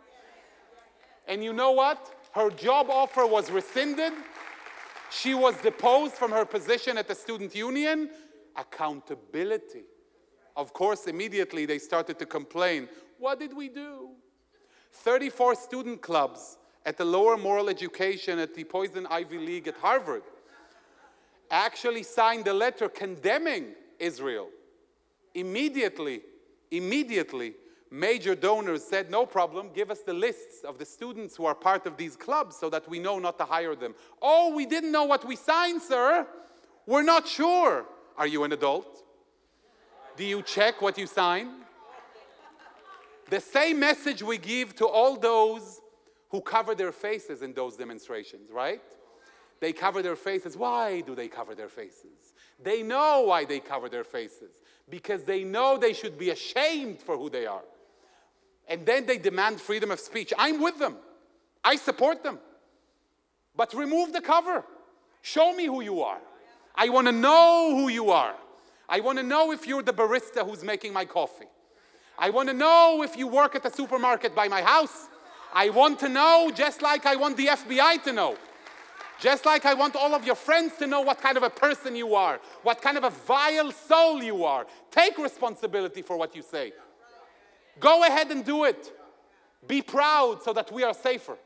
[1.28, 2.30] And you know what?
[2.32, 4.14] Her job offer was rescinded.
[5.10, 8.10] She was deposed from her position at the student union.
[8.56, 9.84] Accountability.
[10.56, 14.10] Of course, immediately they started to complain what did we do?
[14.92, 20.24] 34 student clubs at the lower moral education at the Poison Ivy League at Harvard
[21.52, 24.50] actually signed a letter condemning Israel.
[25.34, 26.22] Immediately,
[26.72, 27.54] immediately,
[27.92, 31.86] major donors said, No problem, give us the lists of the students who are part
[31.86, 33.96] of these clubs so that we know not to hire them.
[34.22, 36.28] Oh, we didn't know what we signed, sir.
[36.86, 37.86] We're not sure.
[38.18, 39.04] Are you an adult?
[40.16, 41.50] Do you check what you sign?
[43.30, 45.82] The same message we give to all those
[46.30, 48.82] who cover their faces in those demonstrations, right?
[49.60, 50.56] They cover their faces.
[50.56, 52.34] Why do they cover their faces?
[52.62, 54.52] They know why they cover their faces
[54.90, 57.64] because they know they should be ashamed for who they are.
[58.68, 60.34] And then they demand freedom of speech.
[60.38, 60.98] I'm with them,
[61.64, 62.40] I support them.
[63.56, 64.64] But remove the cover.
[65.22, 66.20] Show me who you are.
[66.76, 68.36] I want to know who you are.
[68.88, 71.48] I want to know if you're the barista who's making my coffee.
[72.20, 75.08] I want to know if you work at the supermarket by my house.
[75.54, 78.38] I want to know just like I want the FBI to know.
[79.20, 81.96] Just like I want all of your friends to know what kind of a person
[81.96, 84.68] you are, what kind of a vile soul you are.
[84.92, 86.74] Take responsibility for what you say.
[87.80, 88.92] Go ahead and do it.
[89.68, 91.38] Be proud so that we are safer.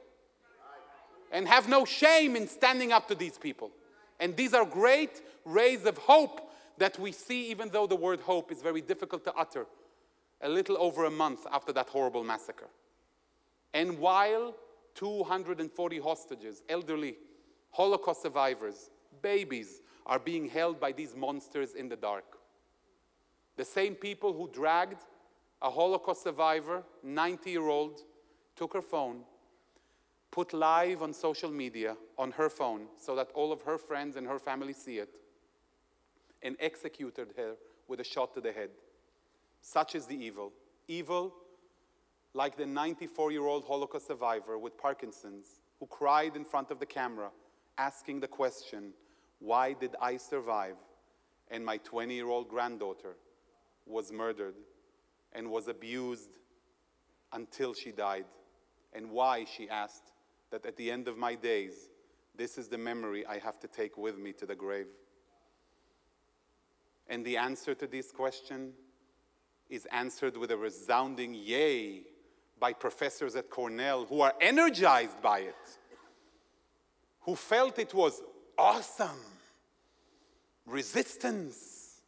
[1.31, 3.71] And have no shame in standing up to these people.
[4.19, 8.51] And these are great rays of hope that we see, even though the word hope
[8.51, 9.65] is very difficult to utter,
[10.41, 12.69] a little over a month after that horrible massacre.
[13.73, 14.55] And while
[14.95, 17.15] 240 hostages, elderly,
[17.71, 18.89] Holocaust survivors,
[19.21, 22.37] babies, are being held by these monsters in the dark.
[23.55, 25.03] The same people who dragged
[25.61, 28.01] a Holocaust survivor, 90 year old,
[28.55, 29.21] took her phone,
[30.31, 34.27] put live on social media on her phone so that all of her friends and
[34.27, 35.15] her family see it,
[36.41, 37.53] and executed her
[37.87, 38.69] with a shot to the head.
[39.61, 40.51] Such is the evil.
[40.87, 41.33] Evil,
[42.33, 46.85] like the 94 year old Holocaust survivor with Parkinson's, who cried in front of the
[46.85, 47.29] camera,
[47.77, 48.93] asking the question,
[49.39, 50.75] Why did I survive?
[51.49, 53.15] And my 20 year old granddaughter
[53.85, 54.55] was murdered
[55.33, 56.29] and was abused
[57.33, 58.25] until she died.
[58.93, 60.11] And why, she asked,
[60.51, 61.89] that at the end of my days,
[62.35, 64.87] this is the memory I have to take with me to the grave.
[67.07, 68.73] And the answer to this question
[69.71, 72.01] is answered with a resounding yay
[72.59, 75.77] by professors at Cornell who are energized by it,
[77.21, 78.21] who felt it was
[78.57, 79.23] awesome,
[80.67, 82.01] resistance,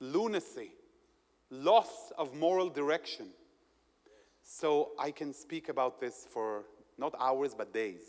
[0.00, 0.72] lunacy,
[1.50, 3.26] loss of moral direction.
[4.42, 6.64] So I can speak about this for
[6.98, 8.02] not hours but days.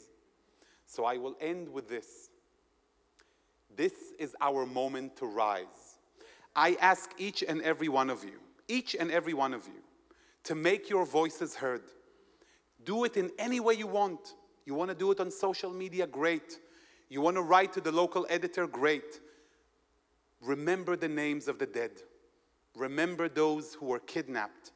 [0.87, 2.29] So I will end with this.
[3.75, 5.97] This is our moment to rise.
[6.55, 9.81] I ask each and every one of you, each and every one of you,
[10.43, 11.81] to make your voices heard.
[12.83, 14.35] Do it in any way you want.
[14.65, 16.07] You want to do it on social media?
[16.07, 16.59] Great.
[17.09, 18.67] You want to write to the local editor?
[18.67, 19.21] Great.
[20.41, 21.91] Remember the names of the dead.
[22.75, 24.71] Remember those who were kidnapped.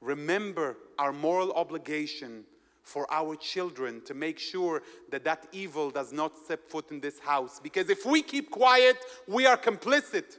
[0.00, 2.44] Remember our moral obligation
[2.82, 7.18] for our children to make sure that that evil does not step foot in this
[7.18, 7.58] house.
[7.60, 8.96] Because if we keep quiet,
[9.26, 10.36] we are complicit.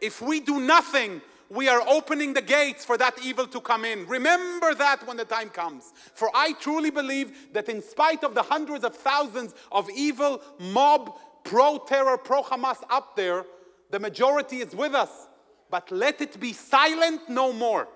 [0.00, 1.22] If we do nothing,
[1.52, 4.06] we are opening the gates for that evil to come in.
[4.06, 5.92] Remember that when the time comes.
[6.14, 11.18] For I truly believe that in spite of the hundreds of thousands of evil mob,
[11.44, 13.44] pro terror, pro Hamas up there,
[13.90, 15.28] the majority is with us.
[15.70, 17.86] But let it be silent no more.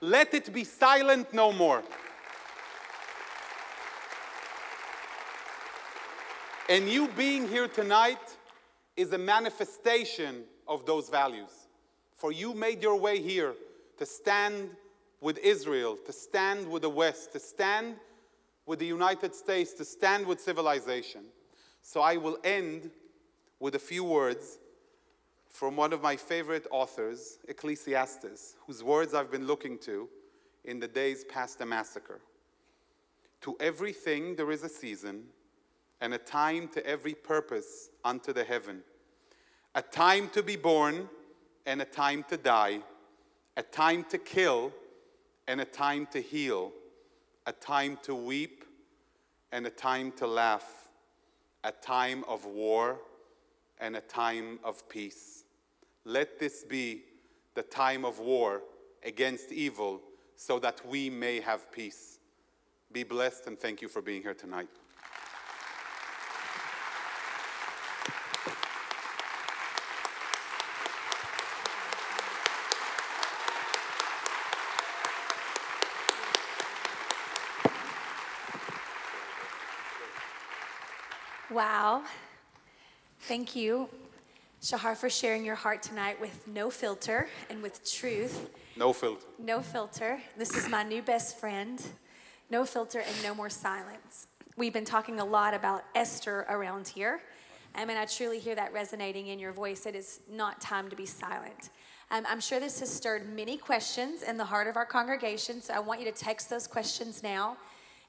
[0.00, 1.82] Let it be silent no more.
[6.70, 8.36] And you being here tonight
[8.96, 11.57] is a manifestation of those values.
[12.18, 13.54] For you made your way here
[13.96, 14.70] to stand
[15.20, 17.96] with Israel, to stand with the West, to stand
[18.66, 21.22] with the United States, to stand with civilization.
[21.80, 22.90] So I will end
[23.60, 24.58] with a few words
[25.48, 30.08] from one of my favorite authors, Ecclesiastes, whose words I've been looking to
[30.64, 32.20] in the days past the massacre.
[33.42, 35.24] To everything there is a season,
[36.00, 38.82] and a time to every purpose unto the heaven,
[39.74, 41.08] a time to be born,
[41.68, 42.80] and a time to die,
[43.58, 44.72] a time to kill,
[45.46, 46.72] and a time to heal,
[47.46, 48.64] a time to weep,
[49.52, 50.88] and a time to laugh,
[51.64, 52.98] a time of war,
[53.78, 55.44] and a time of peace.
[56.06, 57.02] Let this be
[57.54, 58.62] the time of war
[59.04, 60.00] against evil
[60.36, 62.18] so that we may have peace.
[62.92, 64.70] Be blessed and thank you for being here tonight.
[81.58, 82.04] Wow.
[83.22, 83.88] Thank you,
[84.62, 88.48] Shahar, for sharing your heart tonight with no filter and with truth.
[88.76, 89.26] No filter.
[89.40, 90.20] No filter.
[90.36, 91.82] This is my new best friend.
[92.48, 94.28] No filter and no more silence.
[94.56, 97.22] We've been talking a lot about Esther around here.
[97.74, 99.84] I mean, I truly hear that resonating in your voice.
[99.84, 101.70] It is not time to be silent.
[102.12, 105.74] Um, I'm sure this has stirred many questions in the heart of our congregation, so
[105.74, 107.56] I want you to text those questions now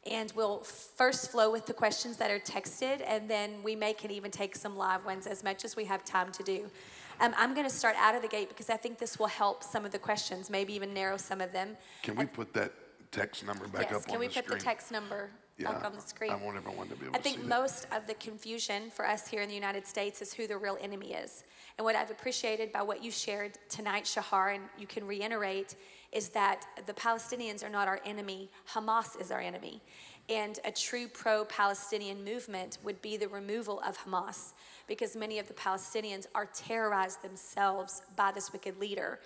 [0.09, 4.11] and we'll first flow with the questions that are texted, and then we may can
[4.11, 6.69] even take some live ones as much as we have time to do.
[7.21, 9.63] Um, I'm going to start out of the gate because I think this will help
[9.63, 11.75] some of the questions, maybe even narrow some of them.
[12.01, 12.71] Can we put that
[13.11, 13.91] text number back up?
[13.91, 14.57] yes, up can we put screen?
[14.57, 15.29] the text number
[15.59, 16.31] back on the screen?
[16.31, 17.49] I want everyone to be able I to think see that.
[17.49, 20.77] most of the confusion for us here in the United States is who the real
[20.79, 21.43] enemy is.
[21.77, 25.75] And what I've appreciated by what you shared tonight, Shahar, and you can reiterate,
[26.11, 29.81] is that the Palestinians are not our enemy, Hamas is our enemy.
[30.29, 34.53] And a true pro Palestinian movement would be the removal of Hamas
[34.87, 39.19] because many of the Palestinians are terrorized themselves by this wicked leader.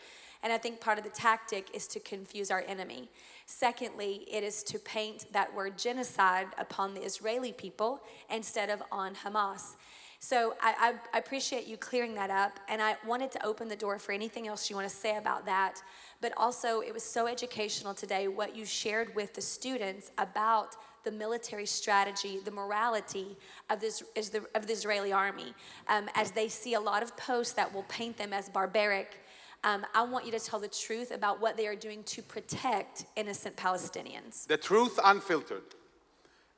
[0.43, 3.09] And I think part of the tactic is to confuse our enemy.
[3.45, 9.15] Secondly, it is to paint that word genocide upon the Israeli people instead of on
[9.15, 9.75] Hamas.
[10.23, 13.75] So I, I, I, appreciate you clearing that up, and I wanted to open the
[13.75, 15.83] door for anything else you want to say about that.
[16.21, 21.11] But also, it was so educational today what you shared with the students about the
[21.11, 23.35] military strategy, the morality
[23.69, 25.53] of, this, the, of the Israeli army.
[25.89, 29.25] Um, as they see a lot of posts that will paint them as barbaric,
[29.65, 33.07] um, I want you to tell the truth about what they are doing to protect
[33.17, 34.47] innocent Palestinians.
[34.47, 35.75] The truth unfiltered.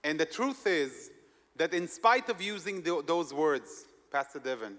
[0.04, 1.10] And the truth is,
[1.58, 4.76] that in spite of using the, those words, Pastor Devin,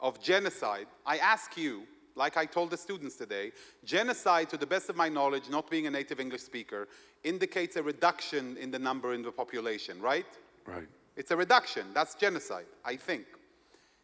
[0.00, 1.84] of genocide, I ask you,
[2.14, 3.52] like I told the students today,
[3.84, 6.88] genocide, to the best of my knowledge, not being a native English speaker,
[7.24, 10.26] indicates a reduction in the number in the population, right?
[10.66, 10.88] Right.
[11.16, 11.86] It's a reduction.
[11.94, 13.24] That's genocide, I think.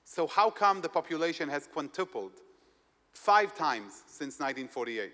[0.04, 2.32] So, how come the population has quintupled
[3.12, 5.12] five times since 1948?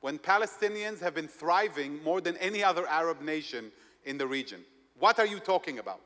[0.00, 3.70] When Palestinians have been thriving more than any other Arab nation
[4.04, 4.64] in the region.
[5.00, 6.00] What are you talking about?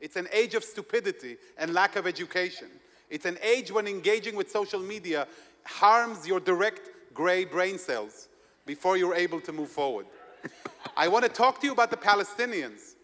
[0.00, 2.66] It's an age of stupidity and lack of education.
[3.08, 5.28] It's an age when engaging with social media
[5.64, 8.28] harms your direct gray brain cells
[8.66, 10.06] before you're able to move forward.
[10.96, 12.94] I want to talk to you about the Palestinians.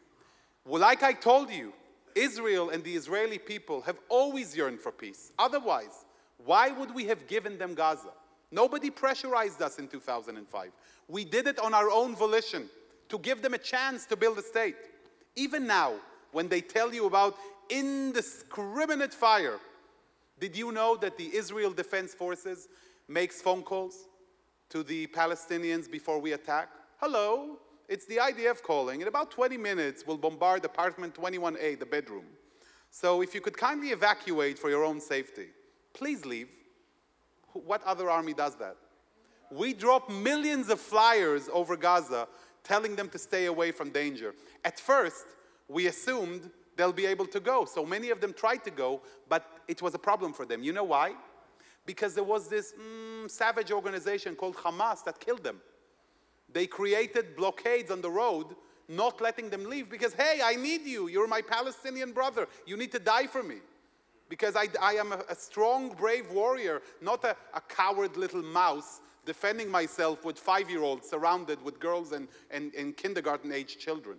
[0.65, 1.75] Well, like I told you,
[2.15, 5.31] Israel and the Israeli people have always yearned for peace.
[5.39, 6.07] Otherwise,
[6.45, 8.13] why would we have given them Gaza?
[8.51, 10.71] Nobody pressurized us in 2005.
[11.07, 12.69] We did it on our own volition
[13.11, 14.77] to give them a chance to build a state.
[15.37, 15.95] Even now,
[16.33, 17.37] when they tell you about
[17.71, 19.59] indiscriminate fire,
[20.39, 22.69] did you know that the Israel Defense Forces
[23.09, 24.07] makes phone calls
[24.71, 26.69] to the Palestinians before we attack?
[26.99, 27.59] Hello,
[27.89, 29.01] it's the IDF calling.
[29.01, 32.25] In about 20 minutes, we'll bombard apartment 21A, the bedroom.
[32.91, 35.47] So if you could kindly evacuate for your own safety,
[35.95, 36.51] please leave.
[37.53, 38.77] What other army does that?
[39.51, 42.29] We drop millions of flyers over Gaza
[42.65, 44.35] telling them to stay away from danger.
[44.65, 45.27] At first,
[45.69, 47.65] we assumed they'll be able to go.
[47.65, 50.63] So many of them tried to go, but it was a problem for them.
[50.63, 51.15] You know why?
[51.85, 55.61] Because there was this mm, savage organization called Hamas that killed them.
[56.53, 58.55] They created blockades on the road,
[58.89, 61.09] not letting them leave because, hey, I need you.
[61.09, 62.49] You're my Palestinian brother.
[62.67, 63.57] You need to die for me.
[64.29, 69.01] Because I, I am a, a strong, brave warrior, not a, a coward little mouse
[69.29, 74.19] defending myself with five year olds surrounded with girls and, and, and kindergarten age children.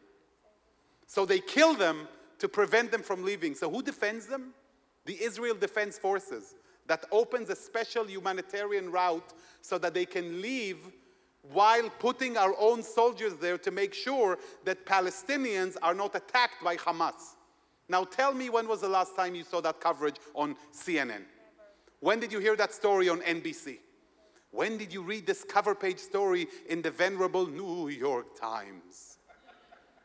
[1.07, 2.07] So they kill them
[2.37, 3.55] to prevent them from leaving.
[3.55, 4.53] So who defends them?
[5.05, 6.53] The Israel Defense Forces.
[6.85, 10.77] That opens a special humanitarian route so that they can leave
[11.53, 16.75] while putting our own soldiers there to make sure that Palestinians are not attacked by
[16.77, 17.35] Hamas.
[17.87, 21.23] Now tell me when was the last time you saw that coverage on CNN?
[21.99, 23.79] When did you hear that story on NBC?
[24.51, 29.17] When did you read this cover page story in the venerable New York Times?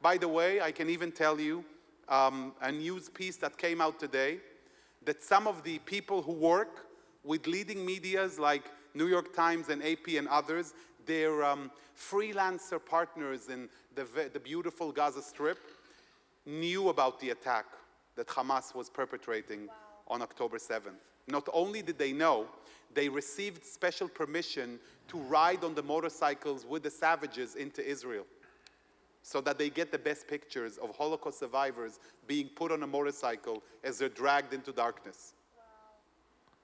[0.03, 1.65] By the way, I can even tell you
[2.11, 4.39] um, a news piece that came out today
[5.07, 6.87] that some of the people who work
[7.25, 10.75] with leading medias like New York Times and AP and others,
[11.07, 15.59] they're um, freelancer partners in the, the beautiful Gaza Strip,
[16.45, 17.65] knew about the attack
[18.17, 19.75] that Hamas was perpetrating wow.
[20.09, 21.01] on October 7th.
[21.29, 22.47] Not only did they know,
[22.95, 24.79] they received special permission
[25.09, 28.25] to ride on the motorcycles with the savages into Israel
[29.23, 33.63] so that they get the best pictures of Holocaust survivors being put on a motorcycle
[33.83, 35.33] as they're dragged into darkness.
[35.57, 35.63] Wow.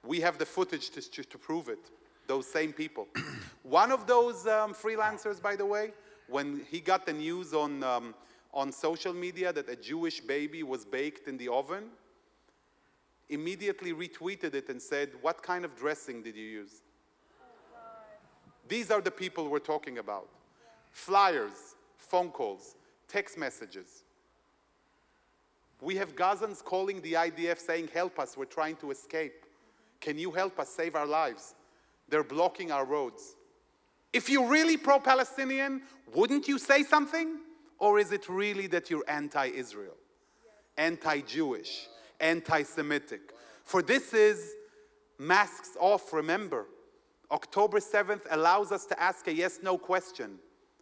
[0.08, 1.78] We have the footage to, to, to, prove it,
[2.26, 3.08] those same people.
[3.62, 5.92] One of those um, freelancers, by the way,
[6.28, 8.14] when he got the news on, um,
[8.52, 11.84] on social media that a Jewish baby was baked in the oven,
[13.30, 16.82] immediately retweeted it and said, What kind of dressing did you use?
[18.68, 20.28] These are the people we're talking about.
[20.92, 22.76] Flyers, phone calls,
[23.08, 24.04] text messages.
[25.80, 29.46] We have Gazans calling the IDF saying, Help us, we're trying to escape.
[30.00, 31.54] Can you help us save our lives?
[32.08, 33.36] They're blocking our roads.
[34.12, 35.82] If you're really pro Palestinian,
[36.14, 37.38] wouldn't you say something?
[37.78, 39.96] Or is it really that you're anti Israel,
[40.76, 41.88] anti Jewish,
[42.20, 43.32] anti Semitic?
[43.64, 44.54] For this is
[45.18, 46.66] masks off, remember.
[47.30, 50.38] October 7th allows us to ask a yes no question.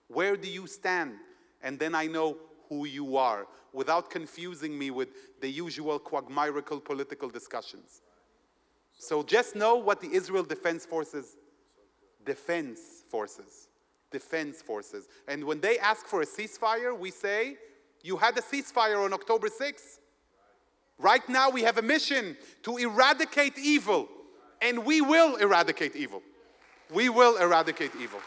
[0.09, 1.15] Where do you stand?
[1.63, 7.29] And then I know who you are without confusing me with the usual quagmirical political
[7.29, 8.01] discussions.
[8.97, 11.37] So just know what the Israel Defense Forces,
[12.25, 13.69] Defense Forces,
[14.11, 15.09] defense forces.
[15.27, 17.57] And when they ask for a ceasefire, we say,
[18.03, 19.99] You had a ceasefire on October 6th.
[20.99, 24.09] Right now, we have a mission to eradicate evil,
[24.61, 26.23] and we will eradicate evil.
[26.93, 28.19] We will eradicate evil.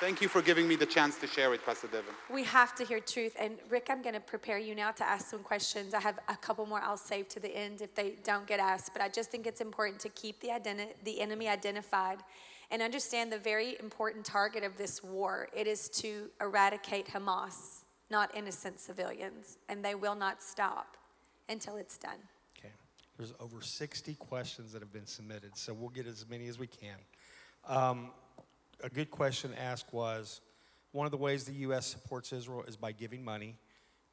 [0.00, 2.12] Thank you for giving me the chance to share it, Pastor Devin.
[2.30, 3.34] We have to hear truth.
[3.38, 5.94] And Rick, I'm going to prepare you now to ask some questions.
[5.94, 8.92] I have a couple more I'll save to the end if they don't get asked.
[8.92, 12.18] But I just think it's important to keep the, identi- the enemy identified
[12.70, 15.48] and understand the very important target of this war.
[15.54, 19.58] It is to eradicate Hamas, not innocent civilians.
[19.70, 20.95] And they will not stop
[21.48, 22.18] until it's done.
[22.58, 22.72] Okay.
[23.16, 26.66] There's over 60 questions that have been submitted, so we'll get as many as we
[26.66, 26.96] can.
[27.66, 28.10] Um,
[28.82, 30.40] a good question asked was
[30.92, 31.86] one of the ways the U.S.
[31.86, 33.56] supports Israel is by giving money.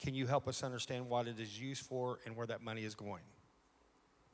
[0.02, 2.96] Can you help us understand what it is used for and where that money is
[2.96, 3.22] going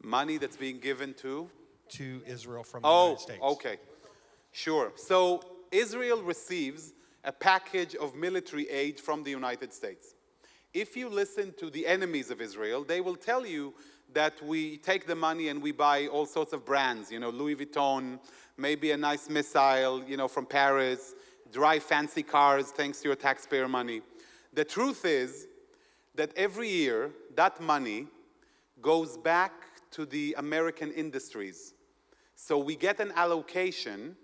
[0.01, 1.49] Money that's being given to
[1.89, 3.39] to Israel from the Oh, United States?
[3.41, 3.77] Oh, okay.
[4.51, 4.93] Sure.
[4.95, 5.41] So
[5.71, 6.93] Israel receives
[7.23, 10.15] a package of military aid from the United States.
[10.73, 13.73] If you listen to the enemies of Israel, they will tell you
[14.13, 17.55] that we take the money and we buy all sorts of brands, you know, Louis
[17.55, 18.19] Vuitton,
[18.55, 21.15] maybe a nice missile, you know, from Paris,
[21.51, 24.01] drive fancy cars thanks to your taxpayer money.
[24.53, 25.47] The truth is
[26.13, 28.05] that every year that money
[28.79, 29.51] goes back
[29.91, 31.73] to the American industries.
[32.35, 34.15] So we get an allocation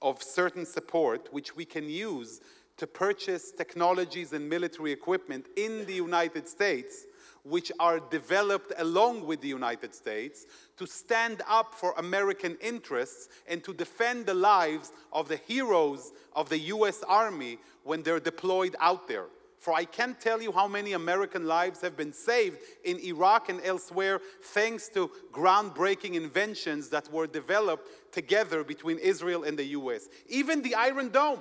[0.00, 2.40] of certain support which we can use
[2.76, 7.06] to purchase technologies and military equipment in the United States
[7.44, 10.46] which are developed along with the United States
[10.78, 16.48] to stand up for American interests and to defend the lives of the heroes of
[16.48, 19.26] the US Army when they're deployed out there.
[19.58, 23.60] For I can't tell you how many American lives have been saved in Iraq and
[23.64, 30.08] elsewhere thanks to groundbreaking inventions that were developed together between Israel and the US.
[30.28, 31.40] Even the Iron Dome,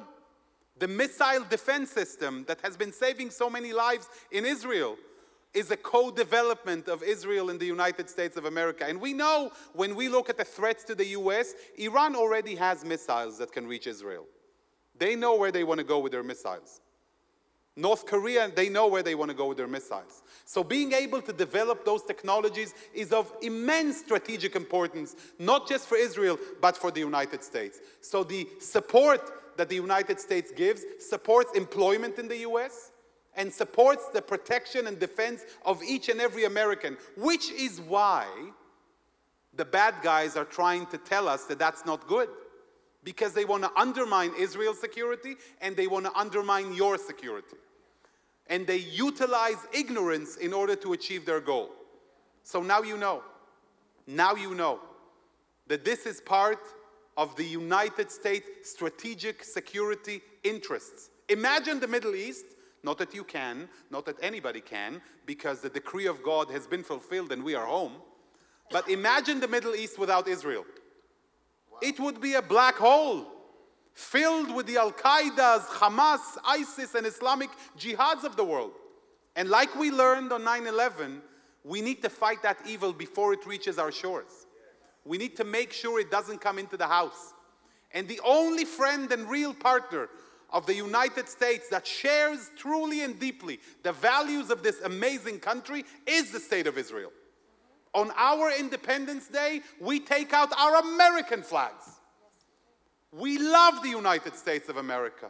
[0.78, 4.98] the missile defense system that has been saving so many lives in Israel,
[5.54, 8.86] is a co development of Israel and the United States of America.
[8.88, 12.84] And we know when we look at the threats to the US, Iran already has
[12.84, 14.26] missiles that can reach Israel.
[14.98, 16.82] They know where they want to go with their missiles.
[17.76, 20.22] North Korea, they know where they want to go with their missiles.
[20.46, 25.96] So, being able to develop those technologies is of immense strategic importance, not just for
[25.96, 27.80] Israel, but for the United States.
[28.02, 32.92] So, the support that the United States gives supports employment in the US
[33.36, 38.28] and supports the protection and defense of each and every American, which is why
[39.56, 42.30] the bad guys are trying to tell us that that's not good.
[43.04, 47.58] Because they want to undermine Israel's security and they want to undermine your security.
[48.48, 51.72] And they utilize ignorance in order to achieve their goal.
[52.44, 53.24] So now you know.
[54.08, 54.80] Now you know
[55.68, 56.60] that this is part
[57.18, 61.10] of the United States strategic security interests.
[61.30, 62.46] Imagine the Middle East
[62.84, 66.84] not that you can, not that anybody can, because the decree of God has been
[66.84, 67.94] fulfilled and we are home.
[68.70, 70.66] But imagine the Middle East without Israel.
[71.82, 73.28] It would be a black hole
[73.94, 78.74] filled with the Al Qaeda's, Hamas, ISIS, and Islamic jihads of the world.
[79.36, 81.22] And like we learned on 9 11,
[81.64, 84.43] we need to fight that evil before it reaches our shores.
[85.06, 87.34] We need to make sure it doesn't come into the house.
[87.92, 90.10] And the only friend and real partner
[90.52, 95.84] of the United States that shares truly and deeply the values of this amazing country
[96.06, 97.12] is the state of Israel.
[97.94, 102.00] On our Independence Day, we take out our American flags.
[103.12, 105.30] We love the United States of America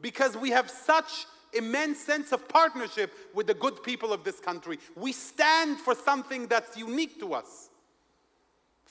[0.00, 4.78] because we have such immense sense of partnership with the good people of this country.
[4.96, 7.70] We stand for something that's unique to us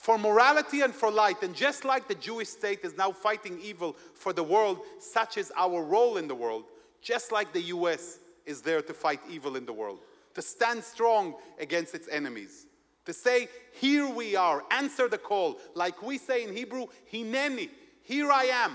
[0.04, 1.42] for morality and for light.
[1.44, 5.50] And just like the Jewish state is now fighting evil for the world, such is
[5.56, 6.66] our role in the world.
[7.02, 10.00] Just like the US is there to fight evil in the world,
[10.34, 12.66] to stand strong against its enemies.
[13.06, 15.58] To say, here we are, answer the call.
[15.74, 17.70] Like we say in Hebrew, Hineni,
[18.02, 18.74] here I am,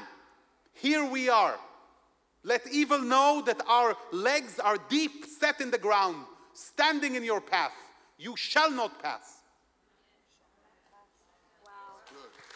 [0.73, 1.59] here we are.
[2.43, 6.25] Let evil know that our legs are deep set in the ground,
[6.55, 7.73] standing in your path.
[8.17, 9.38] You shall not pass.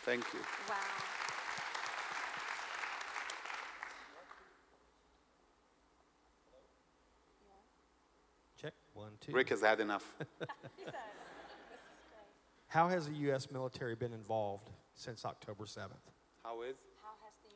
[0.04, 0.40] Thank you.
[0.68, 0.74] Wow.
[8.60, 8.72] Check.
[8.94, 9.32] One, two.
[9.32, 10.04] Rick has had enough.
[12.66, 13.50] How has the U.S.
[13.52, 15.90] military been involved since October 7th?
[16.42, 16.74] How is?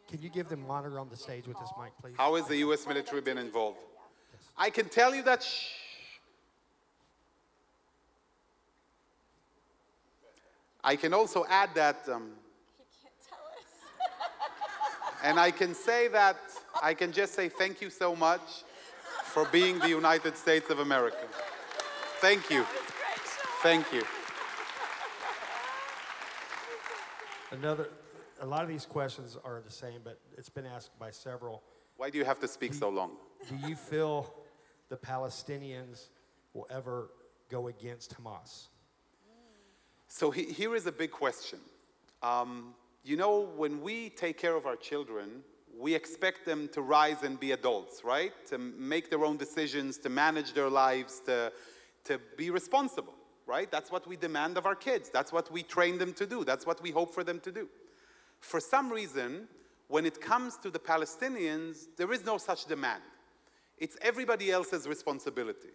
[0.08, 2.14] Can you give them monitor on the stage with this mic, please?
[2.16, 2.86] How has the U.S.
[2.86, 3.78] military been involved?
[4.56, 5.42] I can tell you that.
[5.42, 5.85] Shh.
[10.86, 12.30] I can also add that um,
[15.26, 16.36] And I can say that,
[16.80, 18.62] I can just say thank you so much
[19.24, 21.26] for being the United States of America.
[22.20, 22.64] Thank you.
[23.60, 24.04] Thank you.
[27.50, 27.88] Another,
[28.40, 31.62] a lot of these questions are the same, but it's been asked by several.
[31.96, 33.10] Why do you have to speak so long?
[33.48, 34.32] Do you feel
[34.90, 36.06] the Palestinians
[36.54, 37.10] will ever
[37.50, 38.68] go against Hamas?
[40.08, 41.58] So he, here is a big question.
[42.22, 45.42] Um, you know, when we take care of our children,
[45.78, 48.32] we expect them to rise and be adults, right?
[48.48, 51.52] To make their own decisions, to manage their lives, to,
[52.04, 53.14] to be responsible,
[53.46, 53.70] right?
[53.70, 55.10] That's what we demand of our kids.
[55.10, 56.44] That's what we train them to do.
[56.44, 57.68] That's what we hope for them to do.
[58.40, 59.48] For some reason,
[59.88, 63.02] when it comes to the Palestinians, there is no such demand.
[63.78, 65.68] It's everybody else's responsibility.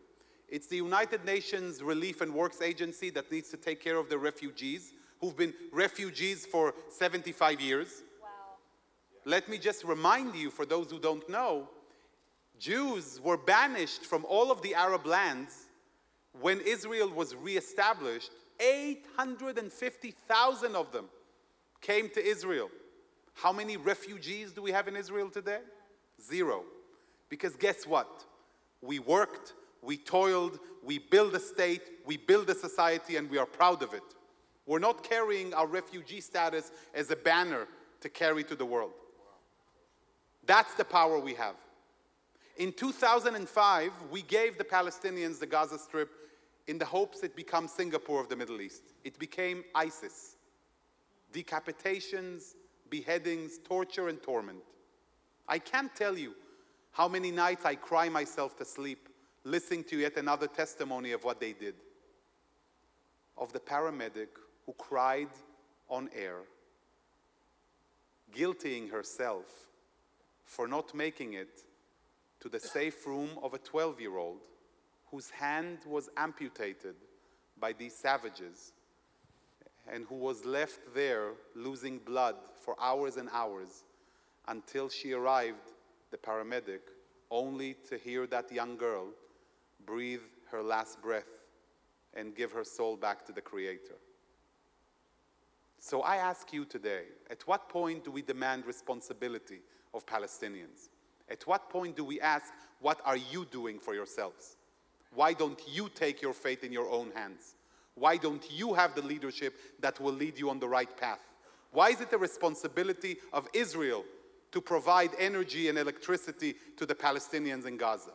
[0.52, 4.18] It's the United Nations Relief and Works Agency that needs to take care of the
[4.18, 4.92] refugees
[5.22, 8.04] who've been refugees for 75 years.
[8.22, 8.28] Wow.
[9.24, 11.70] Let me just remind you, for those who don't know,
[12.60, 15.68] Jews were banished from all of the Arab lands
[16.42, 18.32] when Israel was reestablished.
[18.60, 21.06] 850,000 of them
[21.80, 22.70] came to Israel.
[23.36, 25.62] How many refugees do we have in Israel today?
[26.22, 26.66] Zero.
[27.30, 28.26] Because guess what?
[28.82, 33.46] We worked, we toiled, we built a state, we built a society, and we are
[33.46, 34.04] proud of it.
[34.66, 37.68] We're not carrying our refugee status as a banner
[38.02, 38.94] to carry to the world.
[40.46, 41.56] That's the power we have.
[42.58, 46.10] In 2005, we gave the Palestinians the Gaza Strip
[46.68, 48.84] in the hopes it becomes Singapore of the Middle East.
[49.04, 50.36] It became ISIS.
[51.34, 52.56] Decapitations,
[52.90, 54.60] beheadings, torture, and torment.
[55.48, 56.34] I can't tell you
[56.92, 59.10] how many nights I cry myself to sleep
[59.44, 61.76] listening to yet another testimony of what they did.
[63.38, 64.30] Of the paramedic
[64.66, 65.30] who cried
[65.90, 66.42] on air,
[68.36, 69.46] guiltying herself
[70.46, 71.62] for not making it
[72.40, 74.42] to the safe room of a 12 year old
[75.10, 76.96] whose hand was amputated
[77.60, 78.74] by these savages
[79.92, 83.84] and who was left there losing blood for hours and hours
[84.48, 85.72] until she arrived,
[86.12, 86.82] the paramedic,
[87.30, 89.08] only to hear that young girl
[89.86, 90.22] breathe
[90.52, 91.28] her last breath
[92.14, 93.96] and give her soul back to the Creator.
[95.80, 99.62] So I ask you today at what point do we demand responsibility
[99.94, 100.90] of Palestinians?
[101.30, 104.58] At what point do we ask, what are you doing for yourselves?
[105.14, 107.56] Why don't you take your fate in your own hands?
[107.96, 111.20] Why don't you have the leadership that will lead you on the right path?
[111.72, 114.04] Why is it the responsibility of Israel
[114.52, 118.12] to provide energy and electricity to the Palestinians in Gaza?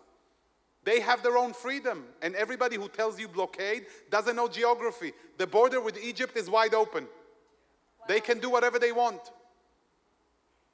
[0.86, 5.12] They have their own freedom, and everybody who tells you blockade doesn't know geography.
[5.36, 7.08] The border with Egypt is wide open.
[8.06, 9.20] They can do whatever they want.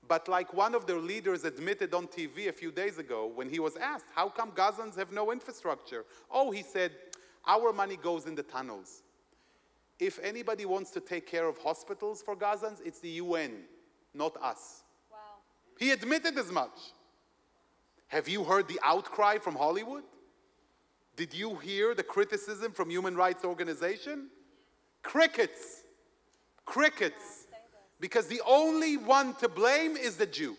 [0.07, 3.59] But like one of their leaders admitted on TV a few days ago when he
[3.59, 6.05] was asked, how come Gazans have no infrastructure?
[6.31, 6.93] Oh, he said,
[7.47, 9.03] our money goes in the tunnels.
[9.99, 13.63] If anybody wants to take care of hospitals for Gazans, it's the UN,
[14.13, 14.83] not us.
[15.11, 15.17] Wow.
[15.79, 16.93] He admitted as much.
[18.13, 20.03] Have you heard the outcry from Hollywood?
[21.17, 24.29] Did you hear the criticism from human rights organization?
[25.03, 25.85] Crickets.
[26.67, 27.47] Crickets.
[28.01, 30.59] Because the only one to blame is the Jew.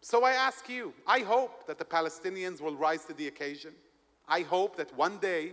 [0.00, 3.70] So I ask you, I hope that the Palestinians will rise to the occasion.
[4.26, 5.52] I hope that one day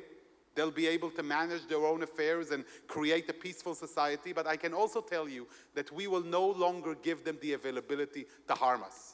[0.55, 4.33] they'll be able to manage their own affairs and create a peaceful society.
[4.33, 8.25] But I can also tell you that we will no longer give them the availability
[8.47, 9.13] to harm us.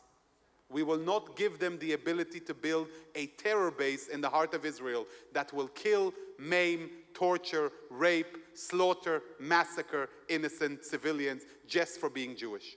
[0.69, 4.53] We will not give them the ability to build a terror base in the heart
[4.53, 12.35] of Israel that will kill, maim, torture, rape, slaughter, massacre innocent civilians just for being
[12.35, 12.75] Jewish.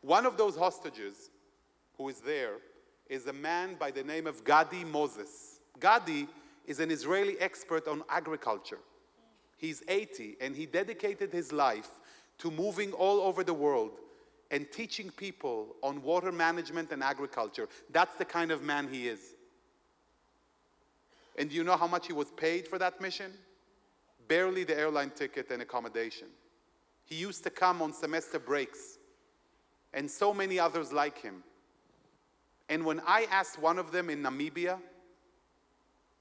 [0.00, 1.30] One of those hostages
[1.98, 2.54] who is there
[3.08, 5.60] is a man by the name of Gadi Moses.
[5.78, 6.26] Gadi
[6.66, 8.78] is an Israeli expert on agriculture.
[9.56, 11.90] He's 80 and he dedicated his life
[12.38, 13.98] to moving all over the world
[14.50, 17.68] and teaching people on water management and agriculture.
[17.90, 19.20] That's the kind of man he is.
[21.36, 23.32] And do you know how much he was paid for that mission?
[24.26, 26.28] Barely the airline ticket and accommodation.
[27.04, 28.98] He used to come on semester breaks,
[29.94, 31.42] and so many others like him.
[32.68, 34.78] And when I asked one of them in Namibia,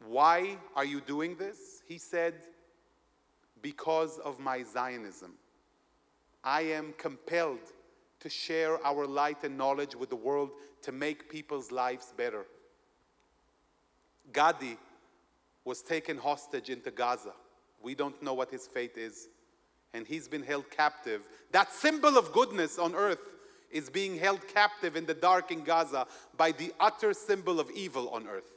[0.08, 1.82] why are you doing this?
[1.88, 2.36] He said,
[3.62, 5.34] because of my Zionism.
[6.44, 7.74] I am compelled
[8.20, 10.51] to share our light and knowledge with the world
[10.82, 12.45] to make people's lives better.
[14.32, 14.78] Gadi
[15.63, 17.34] was taken hostage into Gaza.
[17.82, 19.28] We don't know what his fate is.
[19.93, 21.22] And he's been held captive.
[21.51, 23.36] That symbol of goodness on earth
[23.72, 28.09] is being held captive in the dark in Gaza by the utter symbol of evil
[28.09, 28.51] on earth.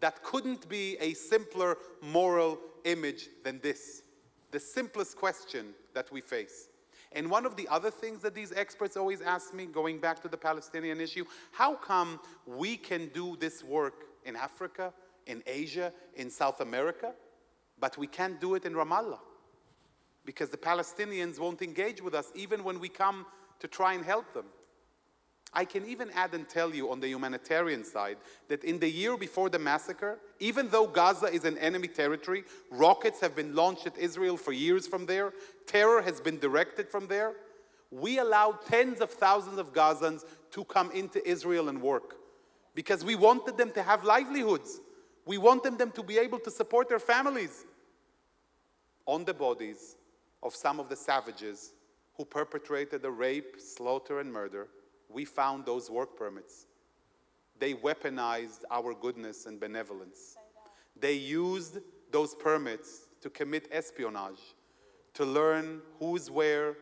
[0.00, 4.02] That couldn't be a simpler moral image than this.
[4.50, 6.68] The simplest question that we face.
[7.12, 10.28] And one of the other things that these experts always ask me, going back to
[10.28, 14.92] the Palestinian issue, how come we can do this work in Africa,
[15.26, 17.12] in Asia, in South America,
[17.78, 19.18] but we can't do it in Ramallah?
[20.24, 23.26] Because the Palestinians won't engage with us even when we come
[23.58, 24.46] to try and help them.
[25.52, 29.16] I can even add and tell you on the humanitarian side that in the year
[29.16, 33.98] before the massacre, even though Gaza is an enemy territory, rockets have been launched at
[33.98, 35.32] Israel for years from there,
[35.66, 37.32] terror has been directed from there,
[37.90, 42.14] we allowed tens of thousands of Gazans to come into Israel and work
[42.74, 44.80] because we wanted them to have livelihoods.
[45.26, 47.64] We wanted them to be able to support their families
[49.06, 49.96] on the bodies
[50.42, 51.72] of some of the savages
[52.16, 54.68] who perpetrated the rape, slaughter, and murder
[55.12, 56.66] we found those work permits.
[57.58, 60.36] They weaponized our goodness and benevolence.
[60.98, 61.78] They used
[62.10, 64.40] those permits to commit espionage,
[65.14, 66.76] to learn who's where,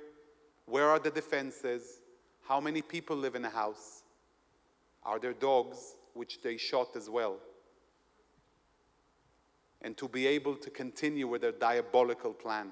[0.67, 2.01] where are the defenses,
[2.47, 4.03] how many people live in a house,
[5.03, 7.37] are there dogs, which they shot as well,
[9.83, 12.71] and to be able to continue with their diabolical plan.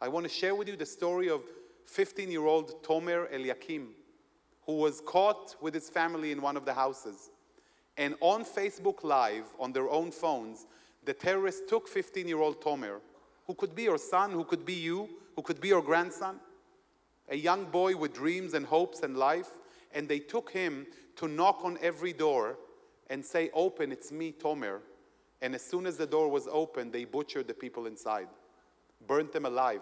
[0.00, 1.42] I want to share with you the story of
[1.86, 3.88] 15 year old Tomer Eliakim
[4.66, 7.30] who was caught with his family in one of the houses.
[7.96, 10.66] And on Facebook Live, on their own phones,
[11.04, 13.00] the terrorists took 15 year old Tomer,
[13.46, 16.38] who could be your son, who could be you, who could be your grandson,
[17.28, 19.48] a young boy with dreams and hopes and life,
[19.92, 20.86] and they took him
[21.16, 22.58] to knock on every door
[23.08, 24.80] and say, Open, it's me, Tomer.
[25.42, 28.28] And as soon as the door was open, they butchered the people inside,
[29.06, 29.80] burnt them alive,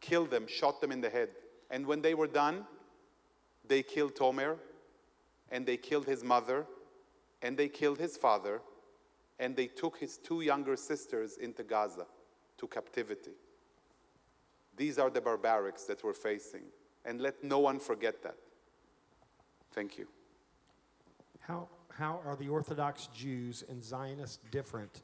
[0.00, 1.28] killed them, shot them in the head.
[1.70, 2.66] And when they were done,
[3.70, 4.56] they killed Tomer,
[5.52, 6.66] and they killed his mother,
[7.40, 8.60] and they killed his father,
[9.38, 12.06] and they took his two younger sisters into Gaza
[12.58, 13.36] to captivity.
[14.76, 16.64] These are the barbarics that we're facing,
[17.04, 18.34] and let no one forget that.
[19.72, 20.08] Thank you.
[21.38, 25.02] How, how are the Orthodox Jews and Zionists different,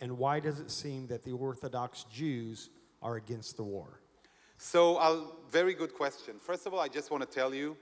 [0.00, 2.70] and why does it seem that the Orthodox Jews
[3.02, 4.00] are against the war?
[4.56, 6.36] So, I'll, very good question.
[6.40, 7.76] First of all, I just want to tell you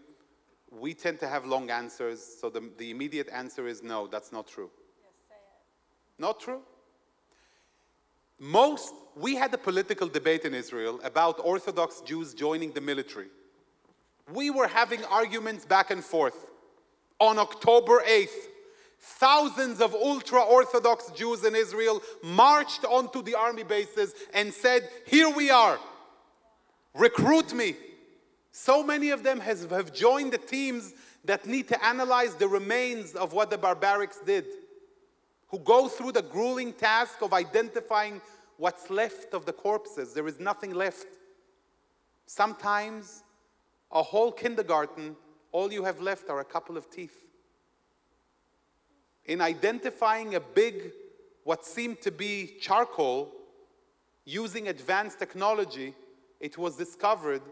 [0.80, 4.46] we tend to have long answers, so the, the immediate answer is no, that's not
[4.46, 4.70] true.
[6.18, 6.60] Not true?
[8.38, 13.28] Most, we had a political debate in Israel about Orthodox Jews joining the military.
[14.32, 16.50] We were having arguments back and forth.
[17.18, 18.48] On October 8th,
[18.98, 25.30] thousands of ultra Orthodox Jews in Israel marched onto the army bases and said, Here
[25.30, 25.78] we are,
[26.94, 27.76] recruit me.
[28.58, 30.94] So many of them has, have joined the teams
[31.26, 34.46] that need to analyze the remains of what the barbarics did,
[35.48, 38.22] who go through the grueling task of identifying
[38.56, 40.14] what's left of the corpses.
[40.14, 41.06] There is nothing left.
[42.24, 43.24] Sometimes,
[43.92, 45.16] a whole kindergarten,
[45.52, 47.26] all you have left are a couple of teeth.
[49.26, 50.92] In identifying a big,
[51.44, 53.30] what seemed to be charcoal,
[54.24, 55.94] using advanced technology,
[56.40, 57.42] it was discovered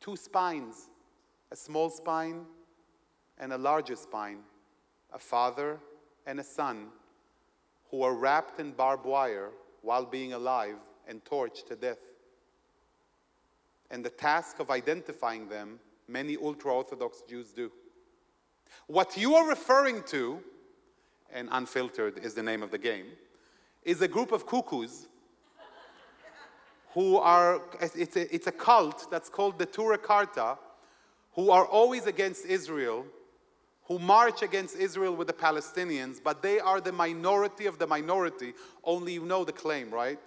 [0.00, 0.90] two spines,
[1.50, 2.44] a small spine
[3.38, 4.40] and a larger spine,
[5.12, 5.78] a father
[6.26, 6.88] and a son
[7.90, 9.50] who are wrapped in barbed wire
[9.82, 10.76] while being alive
[11.06, 12.00] and torched to death.
[13.90, 17.72] And the task of identifying them, many ultra Orthodox Jews do.
[18.86, 20.40] What you are referring to,
[21.32, 23.06] and unfiltered is the name of the game,
[23.82, 25.08] is a group of cuckoos
[26.94, 30.58] who are, it's a, it's a cult that's called the Neturei Karta,
[31.32, 33.04] who are always against Israel,
[33.84, 38.52] who march against Israel with the Palestinians, but they are the minority of the minority.
[38.84, 40.18] Only you know the claim, right?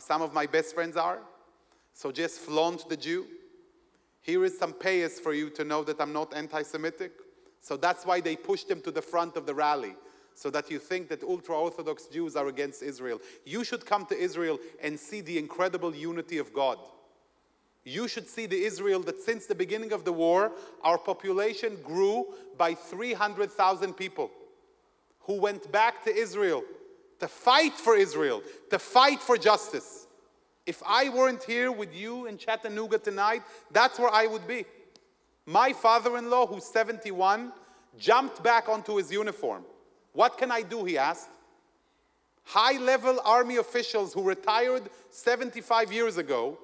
[0.00, 1.20] Some of my best friends are.
[1.92, 3.26] So just flaunt the Jew.
[4.20, 7.12] Here is some payas for you to know that I'm not anti Semitic.
[7.60, 9.94] So that's why they pushed him to the front of the rally
[10.38, 13.20] so that you think that ultra Orthodox Jews are against Israel.
[13.44, 16.78] You should come to Israel and see the incredible unity of God.
[17.82, 20.52] You should see the Israel that since the beginning of the war,
[20.84, 22.24] our population grew
[22.56, 24.30] by 300,000 people
[25.22, 26.62] who went back to Israel
[27.18, 30.06] to fight for Israel, to fight for justice.
[30.66, 34.66] If I weren't here with you in Chattanooga tonight, that's where I would be.
[35.46, 37.52] My father in law, who's 71,
[37.98, 39.64] jumped back onto his uniform
[40.12, 40.84] what can I do?
[40.84, 41.28] He asked.
[42.44, 46.58] High level army officials who retired 75 years ago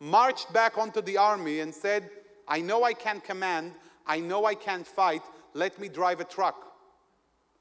[0.00, 2.10] marched back onto the army and said,
[2.48, 3.72] I know I can't command.
[4.06, 5.22] I know I can't fight.
[5.54, 6.72] Let me drive a truck.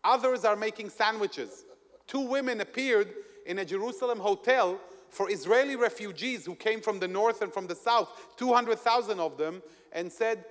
[0.04, 1.66] Others are making sandwiches.
[2.08, 3.14] Two women appeared
[3.46, 7.76] in a Jerusalem hotel for Israeli refugees who came from the north and from the
[7.76, 9.62] south, 200,000 of them,
[9.92, 10.46] and said,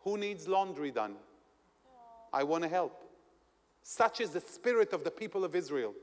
[0.00, 1.14] Who needs laundry done?
[2.32, 3.01] I want to help.
[3.82, 5.94] Such is the spirit of the people of Israel.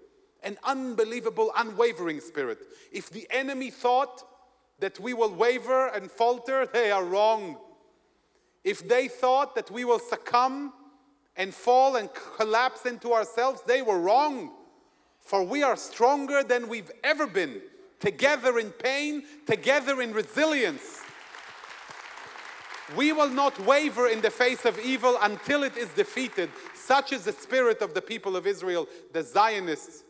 [0.44, 2.60] An unbelievable, unwavering spirit.
[2.92, 4.24] If the enemy thought
[4.80, 7.58] that we will waver and falter, they are wrong.
[8.64, 10.74] If they thought that we will succumb
[11.36, 14.52] and fall and collapse into ourselves, they were wrong.
[15.22, 17.62] For we are stronger than we've ever been,
[18.00, 21.02] together in pain, together in resilience.
[22.96, 26.50] We will not waver in the face of evil until it is defeated.
[26.74, 30.04] Such is the spirit of the people of Israel, the Zionists.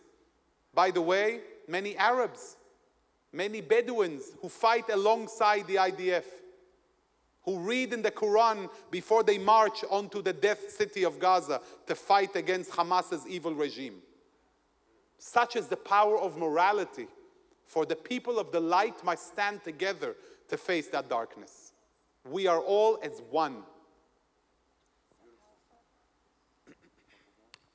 [0.74, 2.56] By the way, many Arabs,
[3.34, 6.24] many Bedouins who fight alongside the IDF,
[7.44, 11.96] who read in the Quran before they march onto the death city of Gaza to
[11.96, 13.96] fight against Hamas's evil regime.
[15.18, 17.08] Such is the power of morality.
[17.66, 20.16] For the people of the light must stand together
[20.48, 21.69] to face that darkness.
[22.28, 23.64] We are all as one.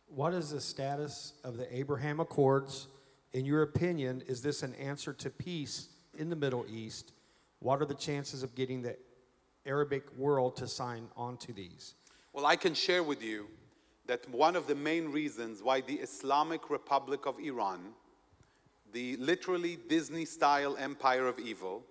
[0.09, 2.86] What is the status of the Abraham Accords?
[3.32, 7.12] In your opinion, is this an answer to peace in the Middle East?
[7.59, 8.97] What are the chances of getting the
[9.66, 11.95] Arabic world to sign on to these?
[12.32, 13.49] Well, I can share with you
[14.07, 17.80] that one of the main reasons why the Islamic Republic of Iran,
[18.92, 21.82] the literally Disney style empire of evil,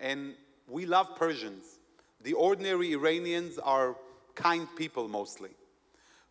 [0.00, 0.34] and
[0.68, 1.77] we love Persians.
[2.22, 3.96] The ordinary Iranians are
[4.34, 5.50] kind people mostly.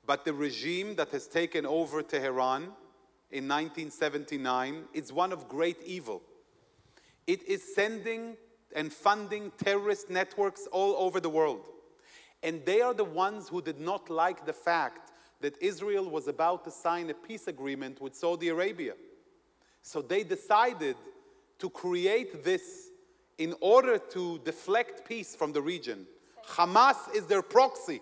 [0.05, 2.63] But the regime that has taken over Tehran
[3.29, 6.21] in 1979 is one of great evil.
[7.25, 8.37] It is sending
[8.75, 11.67] and funding terrorist networks all over the world.
[12.43, 15.11] And they are the ones who did not like the fact
[15.41, 18.93] that Israel was about to sign a peace agreement with Saudi Arabia.
[19.81, 20.95] So they decided
[21.59, 22.89] to create this
[23.37, 26.05] in order to deflect peace from the region.
[26.47, 28.01] Hamas is their proxy.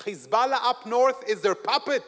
[0.00, 2.02] Hezbollah up north is their puppet,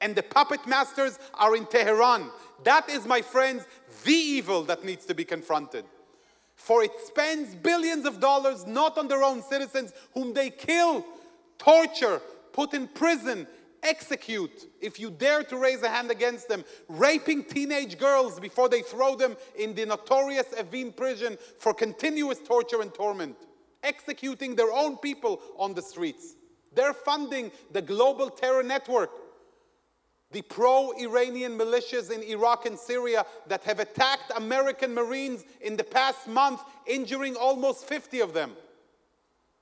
[0.00, 2.30] and the puppet masters are in Tehran.
[2.64, 3.64] That is, my friends,
[4.04, 5.84] the evil that needs to be confronted.
[6.56, 11.06] For it spends billions of dollars not on their own citizens, whom they kill,
[11.58, 12.20] torture,
[12.52, 13.46] put in prison,
[13.82, 18.82] execute if you dare to raise a hand against them, raping teenage girls before they
[18.82, 23.36] throw them in the notorious Evin prison for continuous torture and torment,
[23.82, 26.36] executing their own people on the streets.
[26.74, 29.10] They're funding the global terror network,
[30.30, 35.84] the pro Iranian militias in Iraq and Syria that have attacked American Marines in the
[35.84, 38.52] past month, injuring almost 50 of them.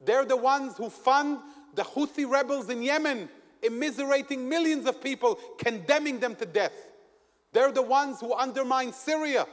[0.01, 1.39] They're the ones who fund
[1.75, 3.29] the Houthi rebels in Yemen,
[3.63, 6.73] immiserating millions of people, condemning them to death.
[7.53, 9.47] They're the ones who undermine Syria.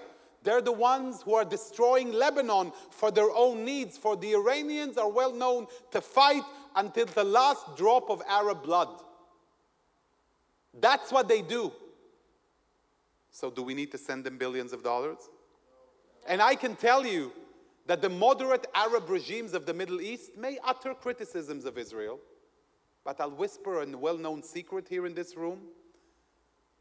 [0.43, 3.97] They're the ones who are destroying Lebanon for their own needs.
[3.97, 6.43] For the Iranians are well known to fight
[6.75, 8.89] until the last drop of Arab blood.
[10.79, 11.71] That's what they do.
[13.31, 15.17] So, do we need to send them billions of dollars?
[16.27, 17.31] And I can tell you
[17.85, 22.19] that the moderate Arab regimes of the Middle East may utter criticisms of Israel,
[23.05, 25.59] but I'll whisper a well known secret here in this room.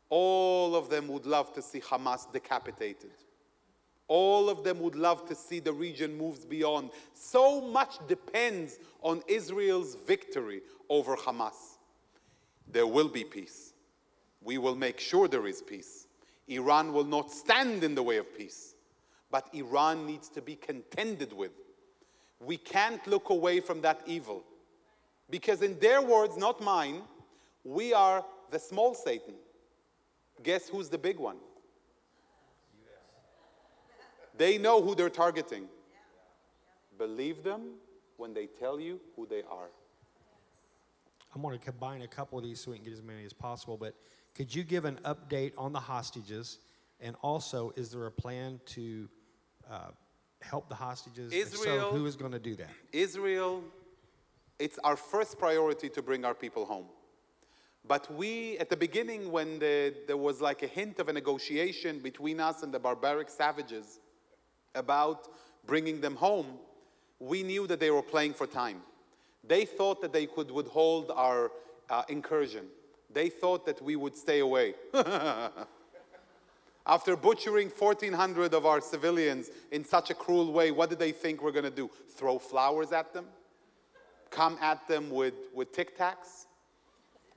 [0.09, 3.11] All of them would love to see Hamas decapitated.
[4.09, 6.91] All of them would love to see the region moves beyond.
[7.15, 11.79] So much depends on Israel's victory over Hamas.
[12.67, 13.73] There will be peace.
[14.43, 16.07] We will make sure there is peace.
[16.49, 18.75] Iran will not stand in the way of peace,
[19.31, 21.53] but Iran needs to be contended with.
[22.41, 24.45] We can't look away from that evil.
[25.31, 27.03] Because, in their words, not mine,
[27.65, 29.35] we are the small Satan.
[30.43, 31.37] Guess who's the big one?
[34.37, 35.67] They know who they're targeting.
[36.99, 37.75] Believe them
[38.17, 39.71] when they tell you who they are.
[41.35, 43.33] I'm going to combine a couple of these so we can get as many as
[43.33, 43.77] possible.
[43.77, 43.95] But
[44.35, 46.59] could you give an update on the hostages?
[47.01, 49.09] And also, is there a plan to
[49.71, 49.89] uh,
[50.43, 51.33] help the hostages?
[51.33, 52.71] If so, Israel- who is going to do that?
[52.93, 53.65] Israel,
[54.59, 56.87] it's our first priority to bring our people home.
[57.87, 61.99] But we, at the beginning, when the, there was like a hint of a negotiation
[61.99, 64.01] between us and the barbaric savages
[64.75, 65.29] about
[65.67, 66.47] bringing them home,
[67.21, 68.81] we knew that they were playing for time.
[69.47, 71.53] They thought that they could withhold our
[71.91, 72.67] uh, incursion.
[73.13, 74.75] They thought that we would stay away.
[76.87, 81.43] After butchering 1,400 of our civilians in such a cruel way, what did they think
[81.43, 81.91] we're going to do?
[82.11, 83.27] Throw flowers at them?
[84.35, 86.47] Come at them with, with Tic Tacs,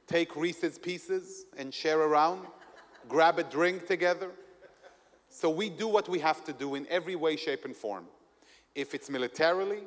[0.08, 2.42] take Reese's Pieces and share around,
[3.08, 4.32] grab a drink together.
[5.30, 8.06] So we do what we have to do in every way, shape, and form.
[8.74, 9.82] If it's militarily,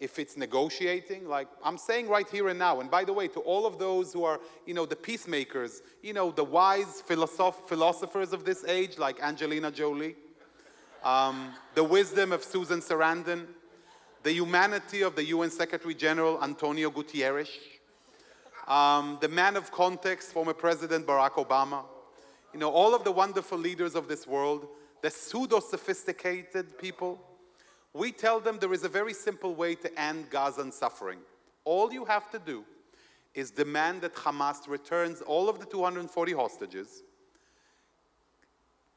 [0.00, 2.80] if it's negotiating, like I'm saying right here and now.
[2.80, 6.12] And by the way, to all of those who are, you know, the peacemakers, you
[6.12, 10.16] know, the wise philosoph- philosophers of this age, like Angelina Jolie,
[11.04, 13.46] um, the wisdom of Susan Sarandon,
[14.22, 17.48] the humanity of the UN Secretary General Antonio Guterres,
[18.68, 21.84] um, the man of context, former President Barack Obama,
[22.52, 24.66] you know, all of the wonderful leaders of this world,
[25.02, 27.18] the pseudo sophisticated people,
[27.94, 31.18] we tell them there is a very simple way to end Gazan suffering.
[31.64, 32.64] All you have to do
[33.34, 37.02] is demand that Hamas returns all of the 240 hostages,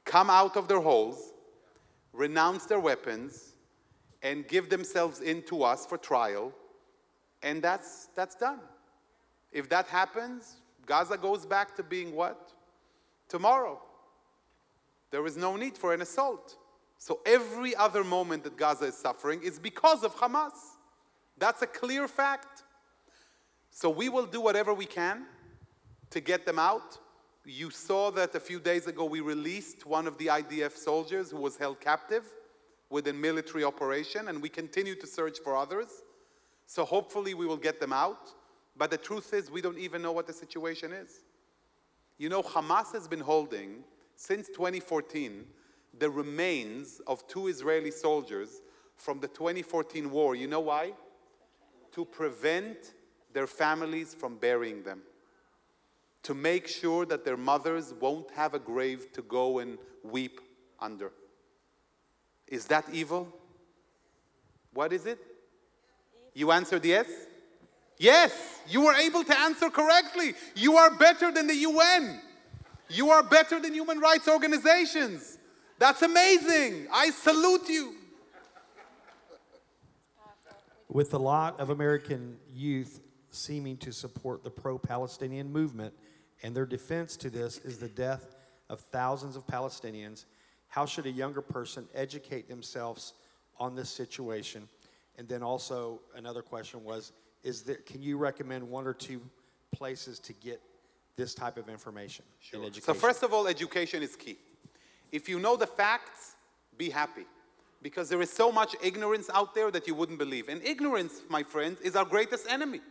[0.05, 1.34] come out of their holes,
[2.11, 3.53] renounce their weapons,
[4.24, 6.53] and give themselves in to us for trial,
[7.43, 8.61] and that's, that's done.
[9.51, 12.53] If that happens, Gaza goes back to being what?
[13.28, 13.82] Tomorrow.
[15.11, 16.55] There is no need for an assault.
[16.97, 20.53] So every other moment that Gaza is suffering is because of Hamas.
[21.38, 22.63] That's a clear fact.
[23.69, 25.26] So we will do whatever we can
[26.11, 26.97] to get them out.
[27.45, 31.38] You saw that a few days ago we released one of the IDF soldiers who
[31.38, 32.24] was held captive
[32.93, 36.03] within military operation, and we continue to search for others.
[36.67, 38.29] So hopefully we will get them out.
[38.77, 41.21] But the truth is, we don't even know what the situation is.
[42.19, 43.83] You know, Hamas has been holding
[44.15, 45.43] since 2014
[45.97, 48.61] the remains of two Israeli soldiers
[48.95, 50.35] from the 2014 war.
[50.35, 50.93] You know why?
[51.93, 52.93] To prevent
[53.33, 55.01] their families from burying them.
[56.23, 60.39] To make sure that their mothers won't have a grave to go and weep
[60.79, 61.11] under.
[62.47, 63.27] Is that evil?
[64.73, 65.19] What is it?
[66.33, 67.07] You answered yes?
[67.97, 70.33] Yes, you were able to answer correctly.
[70.55, 72.19] You are better than the UN.
[72.89, 75.37] You are better than human rights organizations.
[75.79, 76.87] That's amazing.
[76.91, 77.95] I salute you.
[80.89, 85.93] With a lot of American youth seeming to support the pro Palestinian movement,
[86.43, 88.35] and their defense to this is the death
[88.69, 90.25] of thousands of Palestinians,
[90.74, 93.13] how should a younger person educate themselves
[93.59, 94.67] on this situation?
[95.19, 97.11] And then also, another question was
[97.43, 99.21] is there, can you recommend one or two
[99.71, 100.59] places to get
[101.15, 102.82] this type of information in education?
[102.82, 104.38] So, first of all, education is key.
[105.11, 106.34] If you know the facts,
[106.76, 107.28] be happy.
[107.84, 110.49] Because there is so much ignorance out there that you wouldn't believe.
[110.49, 112.82] And ignorance, my friends, is our greatest enemy.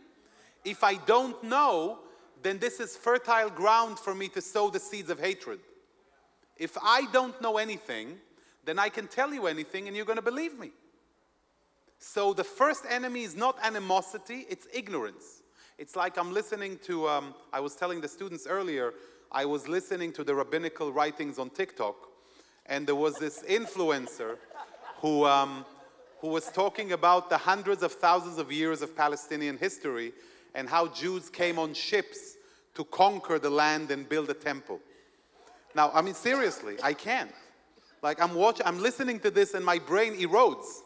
[0.63, 1.99] If I don't know,
[2.43, 5.59] then this is fertile ground for me to sow the seeds of hatred.
[6.57, 8.17] If I don't know anything,
[8.63, 10.71] then I can tell you anything and you're going to believe me.
[11.99, 15.41] So the first enemy is not animosity, it's ignorance.
[15.77, 18.93] It's like I'm listening to, um, I was telling the students earlier,
[19.31, 21.95] I was listening to the rabbinical writings on TikTok,
[22.65, 24.37] and there was this influencer
[24.97, 25.65] who, um,
[26.19, 30.13] who was talking about the hundreds of thousands of years of Palestinian history
[30.53, 32.35] and how Jews came on ships
[32.75, 34.79] to conquer the land and build a temple.
[35.75, 37.31] Now, I mean, seriously, I can't.
[38.01, 40.81] Like, I'm watching, I'm listening to this and my brain erodes.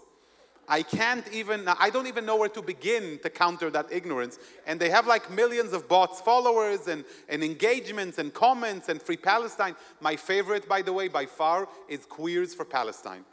[0.70, 4.38] I can't even, I don't even know where to begin to counter that ignorance.
[4.66, 9.16] And they have like millions of bots followers and, and engagements and comments and Free
[9.16, 9.76] Palestine.
[10.02, 13.24] My favorite, by the way, by far, is Queers for Palestine.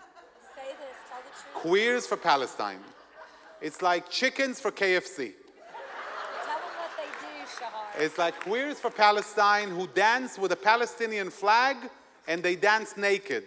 [0.55, 0.77] Say this,
[1.09, 1.55] tell the truth.
[1.55, 2.78] Queers for Palestine.
[3.61, 5.16] It's like chickens for KFC.
[5.16, 7.84] Tell them what they do, Shahar.
[7.97, 11.77] It's like Queers for Palestine who dance with a Palestinian flag
[12.27, 13.45] and they dance naked.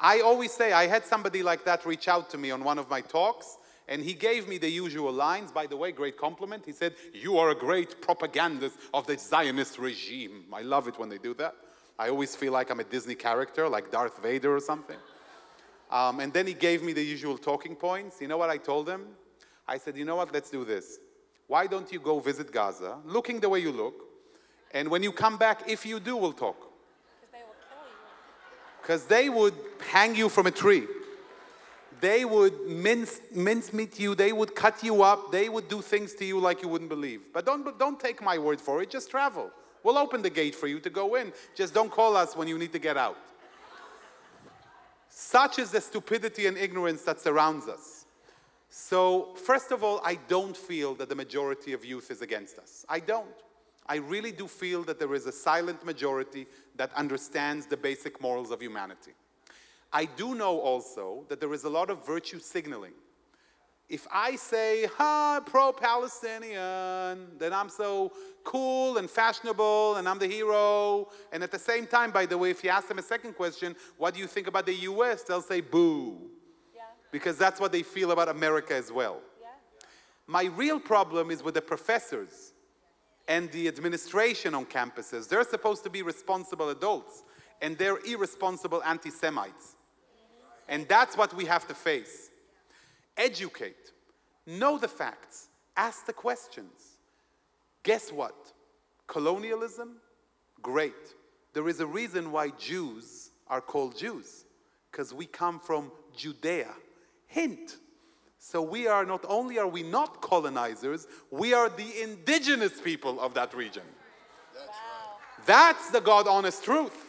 [0.00, 2.90] I always say, I had somebody like that reach out to me on one of
[2.90, 3.58] my talks,
[3.88, 5.52] and he gave me the usual lines.
[5.52, 6.64] By the way, great compliment.
[6.66, 10.44] He said, You are a great propagandist of the Zionist regime.
[10.52, 11.54] I love it when they do that.
[11.98, 14.98] I always feel like I'm a Disney character, like Darth Vader or something.
[15.90, 18.20] Um, and then he gave me the usual talking points.
[18.20, 19.06] You know what I told him?
[19.68, 20.32] I said, You know what?
[20.32, 20.98] Let's do this.
[21.46, 23.94] Why don't you go visit Gaza, looking the way you look?
[24.72, 26.56] And when you come back, if you do, we'll talk
[28.82, 29.54] Because they would
[29.90, 30.84] hang you from a tree.
[32.00, 36.14] They would mince, mince meat you, they would cut you up, they would do things
[36.16, 37.22] to you like you wouldn't believe.
[37.32, 39.50] But don't, don't take my word for it, just travel.
[39.82, 41.32] We'll open the gate for you to go in.
[41.54, 43.16] Just don't call us when you need to get out.
[45.08, 47.95] Such is the stupidity and ignorance that surrounds us.
[48.68, 52.84] So, first of all, I don't feel that the majority of youth is against us.
[52.88, 53.26] I don't.
[53.88, 58.50] I really do feel that there is a silent majority that understands the basic morals
[58.50, 59.12] of humanity.
[59.92, 62.92] I do know also that there is a lot of virtue signaling.
[63.88, 68.12] If I say, ha, pro Palestinian, then I'm so
[68.42, 71.08] cool and fashionable and I'm the hero.
[71.32, 73.76] And at the same time, by the way, if you ask them a second question,
[73.96, 75.22] what do you think about the US?
[75.22, 76.30] They'll say, boo.
[77.16, 79.22] Because that's what they feel about America as well.
[79.40, 79.46] Yeah.
[80.26, 82.52] My real problem is with the professors
[83.26, 85.26] and the administration on campuses.
[85.26, 87.22] They're supposed to be responsible adults,
[87.62, 89.76] and they're irresponsible anti Semites.
[90.68, 92.28] And that's what we have to face.
[93.16, 93.92] Educate,
[94.46, 96.98] know the facts, ask the questions.
[97.82, 98.52] Guess what?
[99.06, 99.96] Colonialism?
[100.60, 101.14] Great.
[101.54, 104.44] There is a reason why Jews are called Jews,
[104.92, 106.74] because we come from Judea.
[107.26, 107.76] Hint.
[108.38, 113.34] So we are not only are we not colonizers, we are the indigenous people of
[113.34, 113.82] that region.
[114.54, 115.46] That's right.
[115.46, 117.06] That's the God honest truth.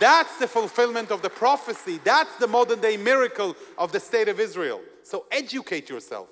[0.00, 2.00] That's the fulfillment of the prophecy.
[2.02, 4.80] That's the modern day miracle of the state of Israel.
[5.02, 6.28] So educate yourself.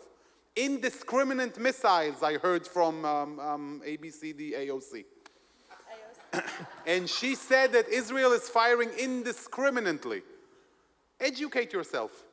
[0.57, 5.05] Indiscriminate missiles, I heard from um, um, ABCD AOC.
[6.87, 10.23] and she said that Israel is firing indiscriminately.
[11.21, 12.25] Educate yourself.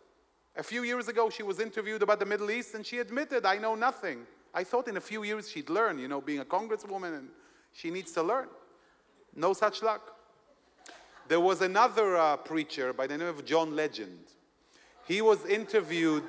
[0.58, 3.58] A few years ago, she was interviewed about the Middle East and she admitted, I
[3.58, 4.26] know nothing.
[4.54, 7.28] I thought in a few years she'd learn, you know, being a congresswoman, and
[7.74, 8.48] she needs to learn.
[9.36, 10.16] No such luck.
[11.28, 14.20] There was another uh, preacher by the name of John Legend.
[15.06, 16.24] He was interviewed.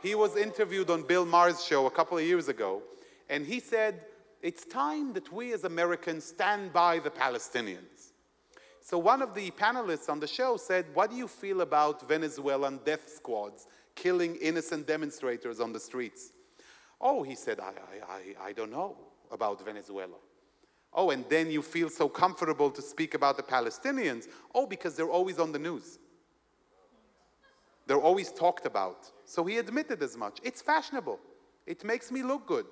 [0.00, 2.82] He was interviewed on Bill Maher's show a couple of years ago,
[3.28, 4.04] and he said,
[4.42, 7.91] "It's time that we as Americans stand by the Palestinians."
[8.82, 12.80] So one of the panelists on the show said, "What do you feel about Venezuelan
[12.84, 16.32] death squads killing innocent demonstrators on the streets?"
[17.00, 18.96] Oh, he said, I, I, I, I don't know
[19.30, 20.16] about Venezuela.
[20.92, 24.28] Oh, and then you feel so comfortable to speak about the Palestinians.
[24.54, 25.98] Oh, because they're always on the news.
[27.86, 29.10] They're always talked about.
[29.24, 30.38] So he admitted as much.
[30.42, 31.18] It's fashionable.
[31.66, 32.66] It makes me look good.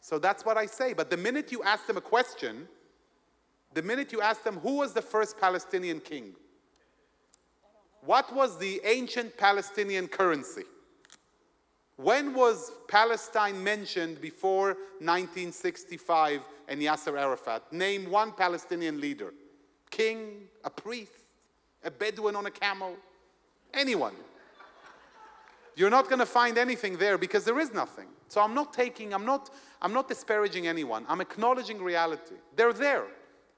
[0.00, 0.92] So that's what I say.
[0.92, 2.66] But the minute you ask them a question,
[3.74, 6.34] the minute you ask them, who was the first Palestinian king?
[8.04, 10.64] What was the ancient Palestinian currency?
[11.96, 14.68] When was Palestine mentioned before
[14.98, 17.72] 1965 and Yasser Arafat?
[17.72, 19.32] Name one Palestinian leader.
[19.90, 21.12] King, a priest,
[21.84, 22.96] a Bedouin on a camel,
[23.72, 24.14] anyone.
[25.76, 28.08] You're not going to find anything there because there is nothing.
[28.28, 29.50] So I'm not taking, I'm not,
[29.80, 31.04] I'm not disparaging anyone.
[31.08, 32.34] I'm acknowledging reality.
[32.56, 33.04] They're there.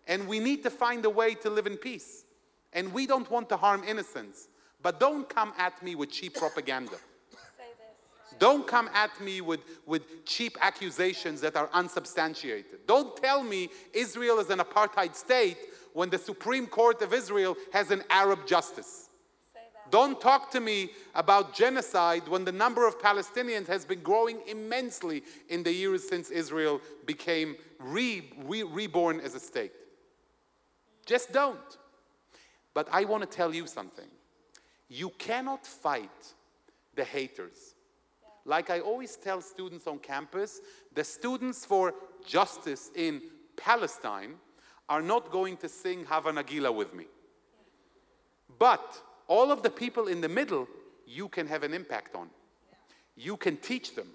[0.07, 2.25] And we need to find a way to live in peace.
[2.73, 4.49] And we don't want to harm innocents.
[4.83, 6.97] But don't come at me with cheap propaganda.
[8.39, 12.87] Don't come at me with, with cheap accusations that are unsubstantiated.
[12.87, 15.57] Don't tell me Israel is an apartheid state
[15.93, 19.09] when the Supreme Court of Israel has an Arab justice.
[19.91, 25.23] Don't talk to me about genocide when the number of Palestinians has been growing immensely
[25.49, 29.73] in the years since Israel became re, re, reborn as a state.
[31.05, 31.79] Just don't.
[32.73, 34.09] But I want to tell you something.
[34.89, 36.35] You cannot fight
[36.95, 37.75] the haters.
[38.45, 40.61] Like I always tell students on campus,
[40.95, 41.95] the students for
[42.27, 43.23] justice in
[43.57, 44.35] Palestine
[44.89, 47.07] are not going to sing Hava Nagila with me.
[48.59, 50.69] But all of the people in the middle,
[51.07, 52.29] you can have an impact on.
[53.17, 54.09] You can teach them.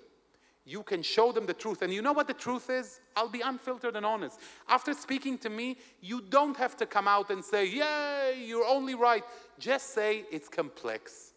[0.69, 1.81] You can show them the truth.
[1.81, 2.99] And you know what the truth is?
[3.15, 4.39] I'll be unfiltered and honest.
[4.67, 8.93] After speaking to me, you don't have to come out and say, Yay, you're only
[8.93, 9.23] right.
[9.57, 11.33] Just say it's complex.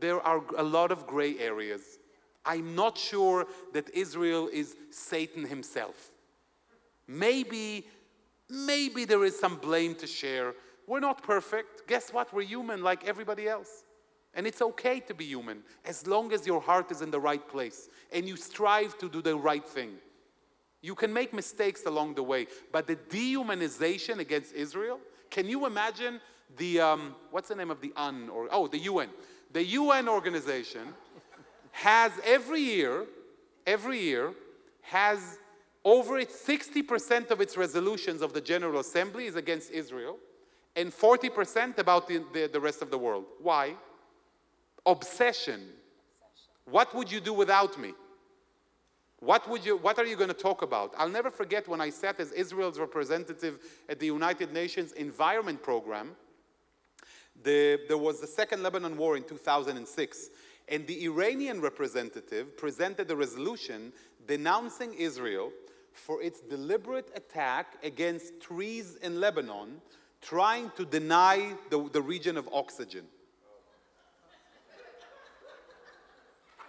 [0.00, 2.00] There are a lot of gray areas.
[2.44, 6.10] I'm not sure that Israel is Satan himself.
[7.06, 7.86] Maybe,
[8.50, 10.54] maybe there is some blame to share.
[10.88, 11.86] We're not perfect.
[11.86, 12.34] Guess what?
[12.34, 13.83] We're human like everybody else.
[14.34, 17.46] And it's okay to be human as long as your heart is in the right
[17.48, 19.92] place and you strive to do the right thing.
[20.82, 24.98] You can make mistakes along the way, but the dehumanization against Israel,
[25.30, 26.20] can you imagine
[26.56, 29.08] the, um, what's the name of the UN, or, oh, the UN.
[29.52, 30.94] The UN organization
[31.72, 33.04] has every year,
[33.66, 34.32] every year,
[34.82, 35.38] has
[35.84, 40.16] over its 60% of its resolutions of the General Assembly is against Israel
[40.76, 43.24] and 40% about the, the, the rest of the world.
[43.40, 43.74] Why?
[44.86, 45.60] Obsession.
[46.70, 47.92] What would you do without me?
[49.20, 50.92] What, would you, what are you going to talk about?
[50.98, 53.58] I'll never forget when I sat as Israel's representative
[53.88, 56.14] at the United Nations Environment Program.
[57.42, 60.28] The, there was the Second Lebanon War in 2006,
[60.68, 63.92] and the Iranian representative presented a resolution
[64.26, 65.52] denouncing Israel
[65.92, 69.80] for its deliberate attack against trees in Lebanon,
[70.20, 73.04] trying to deny the, the region of oxygen.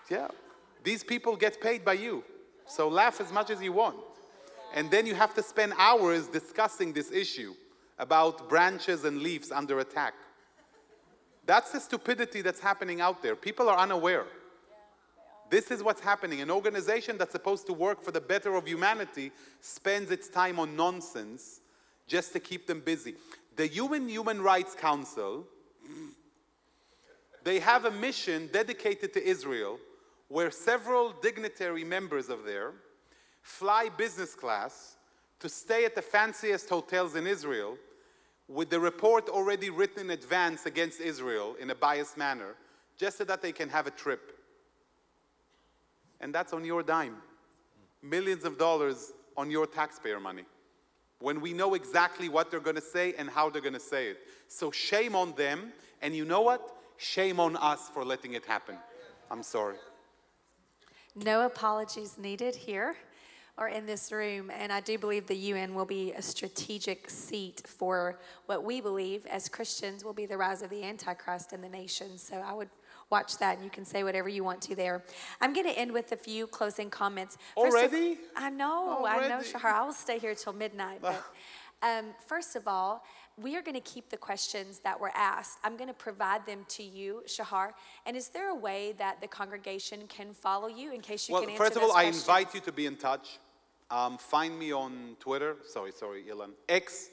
[0.09, 0.27] Yeah.
[0.83, 2.23] These people get paid by you.
[2.67, 3.97] So laugh as much as you want.
[4.73, 7.53] And then you have to spend hours discussing this issue
[7.97, 10.13] about branches and leaves under attack.
[11.45, 13.35] That's the stupidity that's happening out there.
[13.35, 14.25] People are unaware.
[15.49, 16.41] This is what's happening.
[16.41, 20.75] An organization that's supposed to work for the better of humanity spends its time on
[20.75, 21.61] nonsense
[22.07, 23.15] just to keep them busy.
[23.55, 25.45] The Human Human Rights Council,
[27.43, 29.79] they have a mission dedicated to Israel
[30.27, 32.73] where several dignitary members of there
[33.41, 34.97] fly business class
[35.39, 37.77] to stay at the fanciest hotels in Israel
[38.47, 42.55] with the report already written in advance against Israel in a biased manner,
[42.97, 44.39] just so that they can have a trip.
[46.21, 47.17] And that's on your dime.
[48.01, 50.43] Millions of dollars on your taxpayer money.
[51.19, 54.07] When we know exactly what they're going to say and how they're going to say
[54.09, 54.19] it.
[54.47, 55.71] So shame on them.
[56.01, 56.75] And you know what?
[56.97, 58.77] Shame on us for letting it happen.
[59.31, 59.77] I'm sorry.
[61.15, 62.97] No apologies needed here
[63.57, 64.51] or in this room.
[64.53, 69.25] And I do believe the UN will be a strategic seat for what we believe
[69.27, 72.17] as Christians will be the rise of the Antichrist in the nation.
[72.17, 72.69] So I would
[73.09, 75.03] watch that and you can say whatever you want to there.
[75.39, 77.37] I'm going to end with a few closing comments.
[77.55, 78.17] First of- Already?
[78.35, 79.71] I know, I know, Shahar.
[79.71, 80.99] I will stay here till midnight.
[81.01, 81.23] But
[81.81, 83.05] um, first of all,
[83.41, 85.59] we are going to keep the questions that were asked.
[85.63, 87.73] I'm going to provide them to you, Shahar.
[88.05, 91.41] And is there a way that the congregation can follow you in case you Well,
[91.41, 93.39] can answer Well, first of all, those I invite you to be in touch.
[93.91, 95.57] Um, find me on Twitter.
[95.67, 96.51] Sorry, sorry, Ilan.
[96.69, 97.09] X.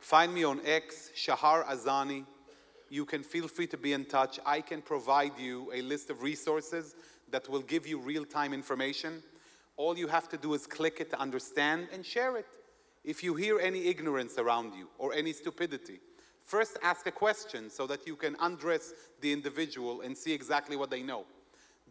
[0.00, 2.24] Find me on X, Shahar Azani.
[2.90, 4.40] You can feel free to be in touch.
[4.44, 6.94] I can provide you a list of resources
[7.30, 9.22] that will give you real time information.
[9.76, 12.46] All you have to do is click it to understand and share it.
[13.08, 15.98] If you hear any ignorance around you or any stupidity,
[16.44, 20.90] first ask a question so that you can undress the individual and see exactly what
[20.90, 21.24] they know.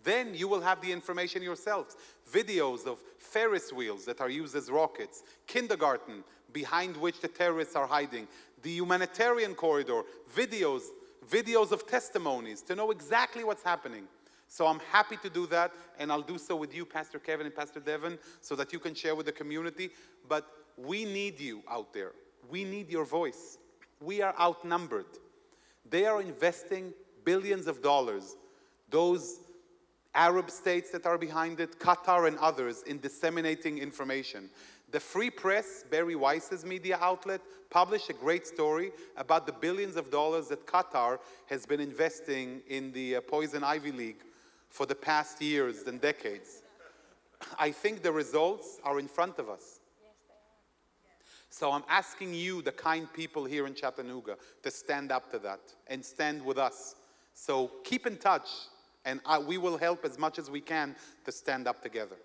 [0.03, 1.98] Then you will have the information yourselves.
[2.31, 6.23] Videos of Ferris wheels that are used as rockets, kindergarten
[6.53, 8.27] behind which the terrorists are hiding,
[8.61, 10.03] the humanitarian corridor,
[10.35, 10.84] videos,
[11.27, 14.03] videos of testimonies to know exactly what's happening.
[14.49, 17.56] So I'm happy to do that, and I'll do so with you, Pastor Kevin and
[17.56, 19.89] Pastor Devin, so that you can share with the community.
[20.30, 20.48] But
[20.78, 22.12] we need you out there.
[22.49, 23.58] We need your voice.
[23.99, 25.06] We are outnumbered.
[25.90, 26.94] They are investing
[27.24, 28.36] billions of dollars,
[28.90, 29.40] those
[30.14, 34.49] Arab states that are behind it, Qatar and others, in disseminating information.
[34.91, 40.10] The Free Press, Bari Weiss's media outlet, published a great story about the billions of
[40.10, 44.24] dollars that Qatar has been investing in the uh, Poison Ivy League
[44.70, 46.64] for the past years and decades.
[47.60, 49.77] I think the results are in front of us.
[51.58, 55.60] So I'm asking you, the kind people here in Chattanooga, to stand up to that
[55.88, 56.94] and stand with us.
[57.34, 58.48] So keep in touch,
[59.06, 62.18] and I, we will help as much as we can to stand up together.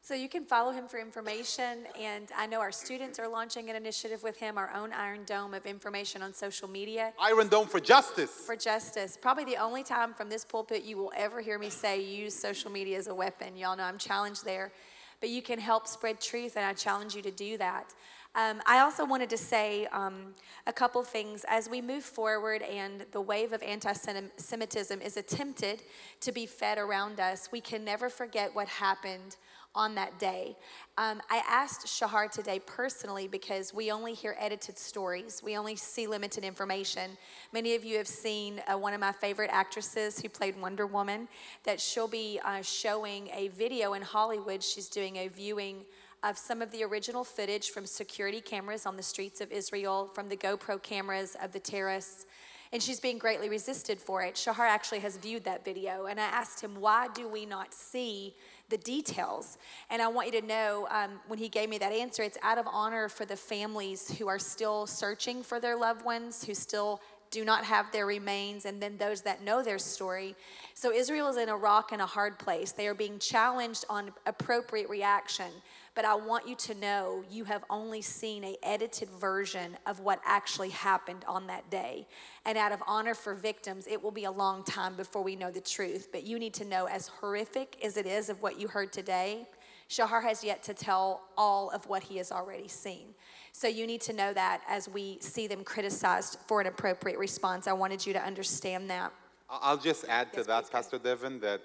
[0.00, 3.76] So you can follow him for information, and I know our students are launching an
[3.76, 7.80] initiative with him, our own Iron Dome of information on social media Iron Dome for
[7.80, 8.30] Justice.
[8.30, 9.18] for justice.
[9.20, 12.70] Probably the only time from this pulpit you will ever hear me say use social
[12.70, 13.58] media as a weapon.
[13.58, 14.72] Y'all know I'm challenged there,
[15.20, 17.92] but you can help spread truth, and I challenge you to do that.
[18.38, 20.32] Um, I also wanted to say um,
[20.68, 23.92] a couple things as we move forward and the wave of anti
[24.36, 25.82] Semitism is attempted
[26.20, 27.48] to be fed around us.
[27.50, 29.34] We can never forget what happened
[29.74, 30.56] on that day.
[30.96, 36.06] Um, I asked Shahar today personally because we only hear edited stories, we only see
[36.06, 37.18] limited information.
[37.52, 41.26] Many of you have seen uh, one of my favorite actresses who played Wonder Woman,
[41.64, 44.62] that she'll be uh, showing a video in Hollywood.
[44.62, 45.84] She's doing a viewing
[46.22, 50.28] of some of the original footage from security cameras on the streets of Israel, from
[50.28, 52.26] the GoPro cameras of the terrorists.
[52.72, 54.36] And she's being greatly resisted for it.
[54.36, 58.34] Shahar actually has viewed that video, and I asked him, Why do we not see
[58.68, 59.56] the details?
[59.88, 62.58] And I want you to know um, when he gave me that answer, it's out
[62.58, 67.00] of honor for the families who are still searching for their loved ones, who still
[67.30, 70.34] do not have their remains, and then those that know their story.
[70.74, 72.72] So Israel is in a rock and a hard place.
[72.72, 75.50] They are being challenged on appropriate reaction.
[75.94, 80.20] But I want you to know you have only seen a edited version of what
[80.24, 82.06] actually happened on that day.
[82.44, 85.50] And out of honor for victims, it will be a long time before we know
[85.50, 86.10] the truth.
[86.12, 89.48] But you need to know, as horrific as it is of what you heard today,
[89.88, 93.14] Shahar has yet to tell all of what he has already seen.
[93.52, 97.66] So you need to know that as we see them criticized for an appropriate response.
[97.66, 99.12] I wanted you to understand that.
[99.48, 100.70] I'll just add to Yes, that.
[100.70, 101.62] Pastor Devin, that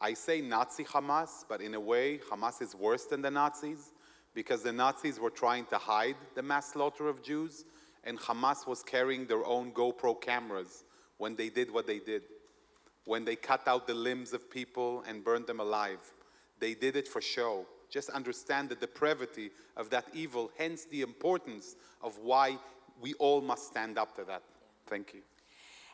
[0.00, 3.92] I say Nazi Hamas, but in a way, Hamas is worse than the Nazis
[4.34, 7.64] because the Nazis were trying to hide the mass slaughter of Jews,
[8.04, 10.84] and Hamas was carrying their own GoPro cameras
[11.18, 12.22] when they did what they did.
[13.04, 15.98] when they cut out the limbs of people and burned them alive.
[16.60, 17.66] They did it for show.
[17.90, 22.58] Just understand the depravity of that evil, hence the importance of why
[23.00, 24.42] we all must stand up to that.
[24.86, 25.20] Thank you.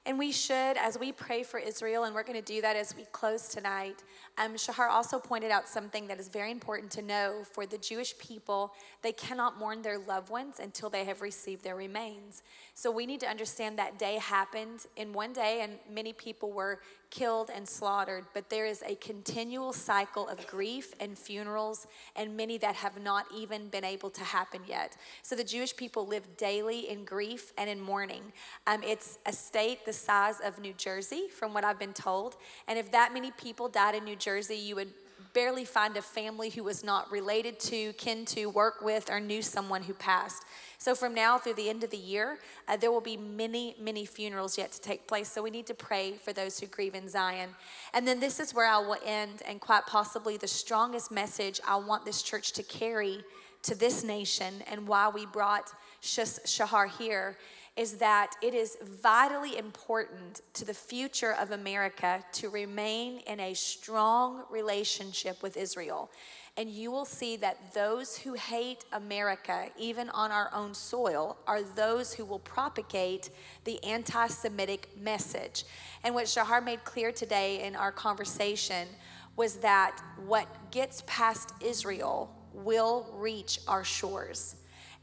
[0.06, 2.94] And we should, as we pray for Israel, and we're going to do that as
[2.94, 4.04] we close tonight.
[4.36, 8.16] Um, Shahar also pointed out something that is very important to know for the Jewish
[8.18, 8.74] people.
[9.00, 12.42] They cannot mourn their loved ones until they have received their remains.
[12.74, 16.80] So we need to understand that day happened in one day, and many people were
[17.14, 21.86] killed and slaughtered, but there is a continual cycle of grief and funerals,
[22.16, 24.96] and many that have not even been able to happen yet.
[25.22, 28.32] So the Jewish people live daily in grief and in mourning.
[28.66, 32.36] Um, it's a state the size of New Jersey, from what I've been told.
[32.66, 34.92] And if that many people died in New Jersey, you would
[35.34, 39.42] barely find a family who was not related to, kin to, work with, or knew
[39.42, 40.44] someone who passed.
[40.78, 42.38] So from now through the end of the year,
[42.68, 45.28] uh, there will be many, many funerals yet to take place.
[45.28, 47.50] So we need to pray for those who grieve in Zion.
[47.92, 51.76] And then this is where I will end, and quite possibly the strongest message I
[51.76, 53.24] want this church to carry
[53.62, 57.36] to this nation and why we brought Shahar here
[57.76, 63.54] is that it is vitally important to the future of America to remain in a
[63.54, 66.08] strong relationship with Israel.
[66.56, 71.62] And you will see that those who hate America, even on our own soil, are
[71.62, 73.30] those who will propagate
[73.64, 75.64] the anti Semitic message.
[76.04, 78.86] And what Shahar made clear today in our conversation
[79.34, 84.54] was that what gets past Israel will reach our shores.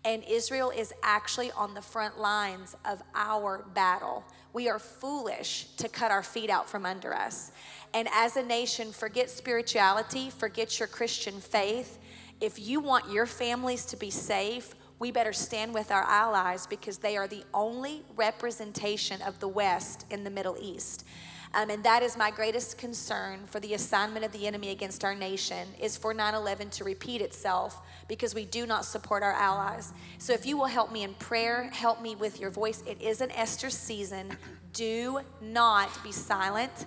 [0.03, 4.23] And Israel is actually on the front lines of our battle.
[4.53, 7.52] We are foolish to cut our feet out from under us.
[7.94, 11.99] And as a nation, forget spirituality, forget your Christian faith.
[12.40, 16.98] If you want your families to be safe, we better stand with our allies because
[16.98, 21.06] they are the only representation of the West in the Middle East.
[21.53, 25.14] Um, and that is my greatest concern for the assignment of the enemy against our
[25.14, 29.91] nation is for 9-11 to repeat itself because we do not support our allies.
[30.18, 32.84] So if you will help me in prayer, help me with your voice.
[32.88, 34.38] It is an Esther season.
[34.72, 36.86] Do not be silent.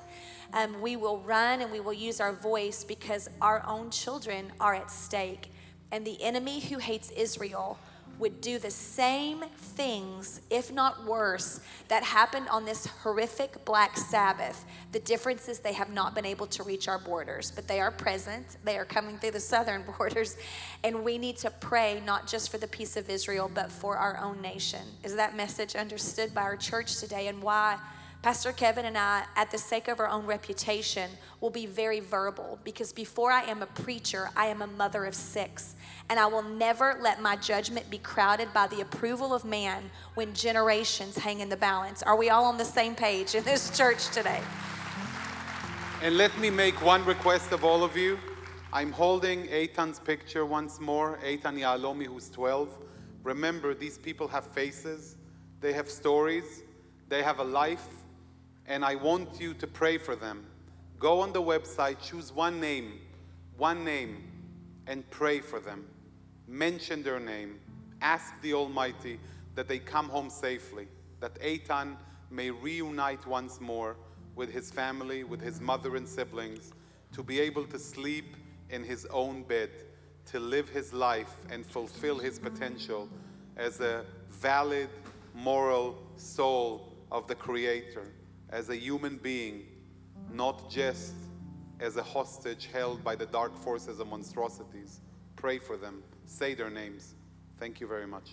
[0.55, 4.75] Um, we will run and we will use our voice because our own children are
[4.75, 5.51] at stake.
[5.93, 7.79] And the enemy who hates Israel
[8.19, 14.65] would do the same things, if not worse, that happened on this horrific Black Sabbath.
[14.93, 17.91] The difference is they have not been able to reach our borders, but they are
[17.91, 18.57] present.
[18.65, 20.37] They are coming through the southern borders.
[20.83, 24.19] And we need to pray not just for the peace of Israel, but for our
[24.19, 24.83] own nation.
[25.03, 27.79] Is that message understood by our church today and why?
[28.25, 31.11] Pastor Kevin and I, at the sake of our own reputation,
[31.43, 35.15] will be very verbal because before I am a preacher, I am a mother of
[35.15, 35.75] six.
[36.09, 40.33] And I will never let my judgment be crowded by the approval of man when
[40.33, 42.03] generations hang in the balance.
[42.03, 44.41] Are we all on the same page in this church today?
[46.01, 48.19] And let me make one request of all of you.
[48.73, 52.71] I'm holding Eitan's picture once more, Eitan Yahalomi, who's 12.
[53.23, 55.17] Remember, these people have faces,
[55.61, 56.63] they have stories,
[57.11, 57.87] they have a life
[58.67, 60.47] and I want you to pray for them.
[60.99, 63.01] Go on the website, choose one name,
[63.57, 64.31] one name,
[64.87, 65.87] and pray for them.
[66.47, 67.61] Mention their name.
[68.01, 69.19] Ask the Almighty
[69.55, 70.89] that they come home safely,
[71.21, 71.97] that Eitan
[72.31, 73.97] may reunite once more
[74.35, 76.73] with his family, with his mother and siblings,
[77.13, 78.37] to be able to sleep
[78.71, 79.71] in his own bed,
[80.27, 83.09] to live his life and fulfill his potential
[83.57, 84.89] as a valid,
[85.35, 88.11] moral soul of the Creator
[88.51, 89.67] as a human being,
[90.33, 91.15] not just
[91.81, 95.01] as a hostage held by the dark forces of monstrosities.
[95.37, 97.15] Pray for them, say their names.
[97.59, 98.31] Thank you very much.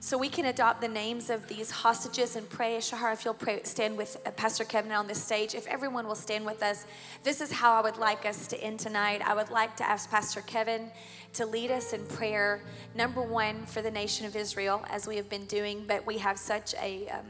[0.00, 2.78] So we can adopt the names of these hostages and pray.
[2.80, 5.54] Shahar, if you'll pray, stand with uh, Pastor Kevin on this stage.
[5.54, 6.84] If everyone will stand with us,
[7.24, 9.22] this is how I would like us to end tonight.
[9.24, 10.90] I would like to ask Pastor Kevin
[11.32, 12.60] to lead us in prayer.
[12.94, 16.38] Number one, for the nation of Israel, as we have been doing, but we have
[16.38, 17.26] such a um,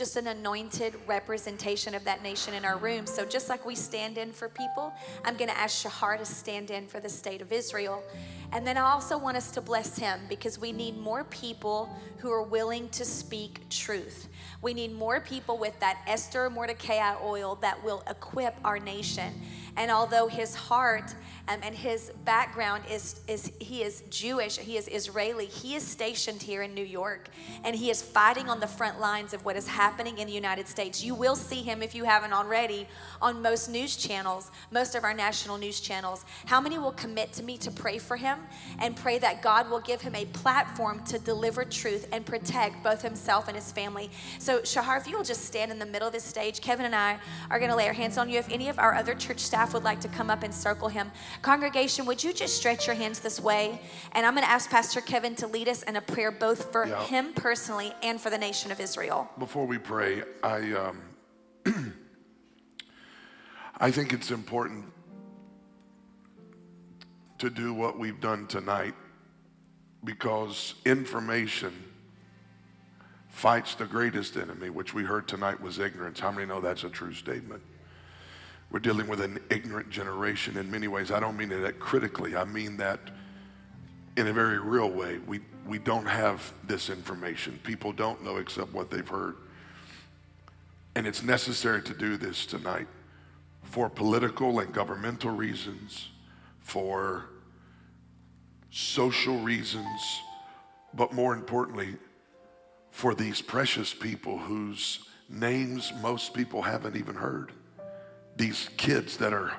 [0.00, 3.04] just an anointed representation of that nation in our room.
[3.04, 4.94] So, just like we stand in for people,
[5.26, 8.02] I'm going to ask Shahar to stand in for the state of Israel.
[8.52, 12.32] And then I also want us to bless him because we need more people who
[12.32, 14.28] are willing to speak truth.
[14.62, 19.34] We need more people with that Esther Mordecai oil that will equip our nation.
[19.76, 21.14] And although his heart
[21.50, 26.40] um, and his background is, is he is Jewish, he is Israeli, he is stationed
[26.42, 27.28] here in New York
[27.64, 30.68] and he is fighting on the front lines of what is happening in the United
[30.68, 31.02] States.
[31.02, 32.86] You will see him if you haven't already
[33.20, 36.24] on most news channels, most of our national news channels.
[36.46, 38.38] How many will commit to me to pray for him
[38.78, 43.02] and pray that God will give him a platform to deliver truth and protect both
[43.02, 44.10] himself and his family?
[44.38, 46.94] So, Shahar, if you will just stand in the middle of this stage, Kevin and
[46.94, 47.18] I
[47.50, 48.38] are going to lay our hands on you.
[48.38, 51.10] If any of our other church staff would like to come up and circle him,
[51.42, 53.80] congregation, would you just stretch your hands this way?
[54.12, 56.86] And I'm going to ask Pastor Kevin to lead us in a prayer both for
[56.86, 57.02] Yeah.
[57.04, 59.28] him personally and for the nation of Israel.
[59.38, 61.00] Before we pray, I um,
[63.78, 64.84] I think it's important
[67.38, 68.94] to do what we've done tonight
[70.04, 71.72] because information
[73.28, 76.20] fights the greatest enemy, which we heard tonight was ignorance.
[76.20, 77.62] How many know that's a true statement?
[78.70, 81.10] We're dealing with an ignorant generation in many ways.
[81.10, 82.36] I don't mean that critically.
[82.36, 83.00] I mean that
[84.16, 85.18] in a very real way.
[85.26, 87.58] We, we don't have this information.
[87.64, 89.36] People don't know except what they've heard.
[90.94, 92.86] And it's necessary to do this tonight
[93.62, 96.08] for political and governmental reasons,
[96.60, 97.26] for
[98.70, 100.20] social reasons,
[100.94, 101.96] but more importantly,
[102.90, 107.52] for these precious people whose names most people haven't even heard.
[108.36, 109.52] These kids that are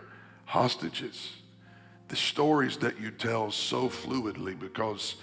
[0.46, 1.36] hostages.
[2.08, 5.16] The stories that you tell so fluidly because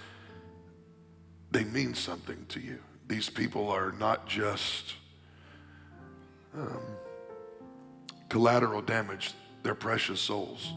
[1.51, 2.79] they mean something to you.
[3.09, 4.95] These people are not just
[6.55, 6.81] um,
[8.29, 10.73] collateral damage, they're precious souls.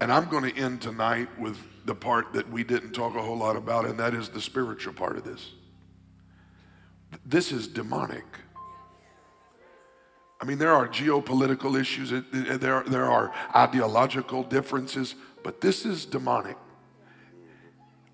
[0.00, 3.36] And I'm going to end tonight with the part that we didn't talk a whole
[3.36, 5.50] lot about, and that is the spiritual part of this.
[7.26, 8.24] This is demonic.
[10.40, 16.56] I mean, there are geopolitical issues, there, there are ideological differences, but this is demonic.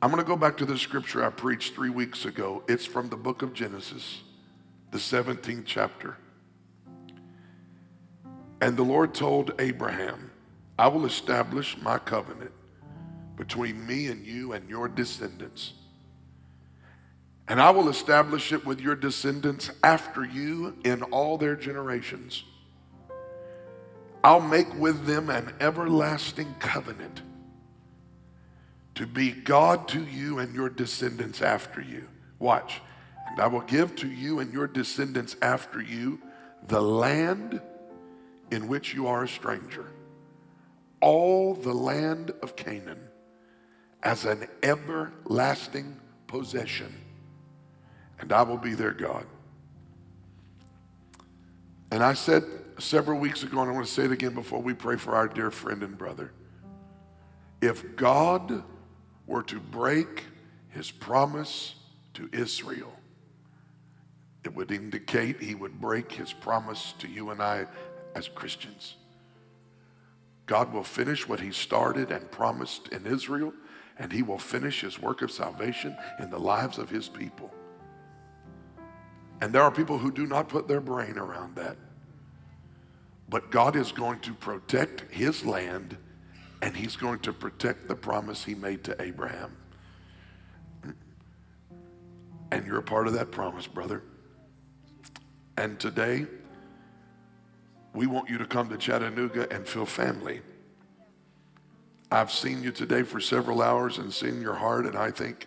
[0.03, 2.63] I'm going to go back to the scripture I preached three weeks ago.
[2.69, 4.23] It's from the book of Genesis,
[4.91, 6.17] the 17th chapter.
[8.61, 10.31] And the Lord told Abraham,
[10.79, 12.53] I will establish my covenant
[13.37, 15.75] between me and you and your descendants.
[17.49, 22.45] And I will establish it with your descendants after you in all their generations.
[24.25, 27.23] I'll make with them an everlasting covenant
[28.97, 32.09] to be God to you and your descendants after you.
[32.39, 32.81] Watch.
[33.29, 36.21] And I will give to you and your descendants after you
[36.67, 37.61] the land
[38.51, 39.87] in which you are a stranger,
[41.01, 43.01] all the land of Canaan
[44.03, 45.97] as an everlasting
[46.27, 46.95] possession,
[48.19, 49.27] and I will be their God.
[51.91, 52.45] And I said
[52.79, 55.29] several weeks ago, and I want to say it again before we pray for our
[55.29, 56.33] dear friend and brother.
[57.61, 58.63] If God
[59.27, 60.25] were to break
[60.69, 61.75] his promise
[62.15, 62.93] to Israel,
[64.45, 67.67] it would indicate he would break his promise to you and I
[68.15, 68.97] as Christians.
[70.47, 73.53] God will finish what he started and promised in Israel,
[73.99, 77.53] and he will finish his work of salvation in the lives of his people.
[79.41, 81.77] And there are people who do not put their brain around that.
[83.29, 85.97] But God is going to protect his land
[86.63, 89.57] and he's going to protect the promise he made to Abraham.
[92.51, 94.03] And you're a part of that promise, brother.
[95.59, 96.27] And today,
[97.93, 100.41] we want you to come to Chattanooga and feel family.
[102.11, 105.47] I've seen you today for several hours and seen your heart, and I think,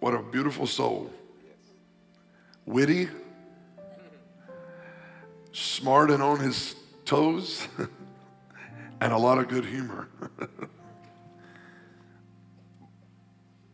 [0.00, 1.10] what a beautiful soul.
[2.66, 3.08] Witty,
[5.52, 6.74] smart and on his
[7.04, 7.68] toes,
[9.00, 10.08] and a lot of good humor.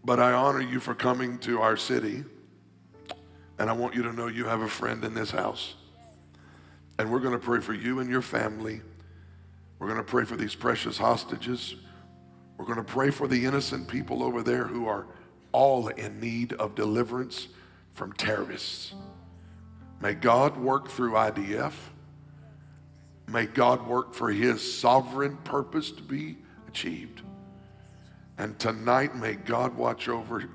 [0.05, 2.23] but I honor you for coming to our city,
[3.59, 5.75] and I want you to know you have a friend in this house.
[6.99, 8.83] And we're going to pray for you and your family.
[9.79, 11.77] We're going to pray for these precious hostages.
[12.59, 15.07] We're going to pray for the innocent people over there who are
[15.51, 17.49] all in need of deliverance
[17.93, 18.95] from terrorists.
[20.01, 21.75] May God work through IDF.
[23.29, 26.39] May God work for his sovereign purpose to be
[26.69, 27.23] achieved.
[28.39, 30.49] And tonight, may God watch over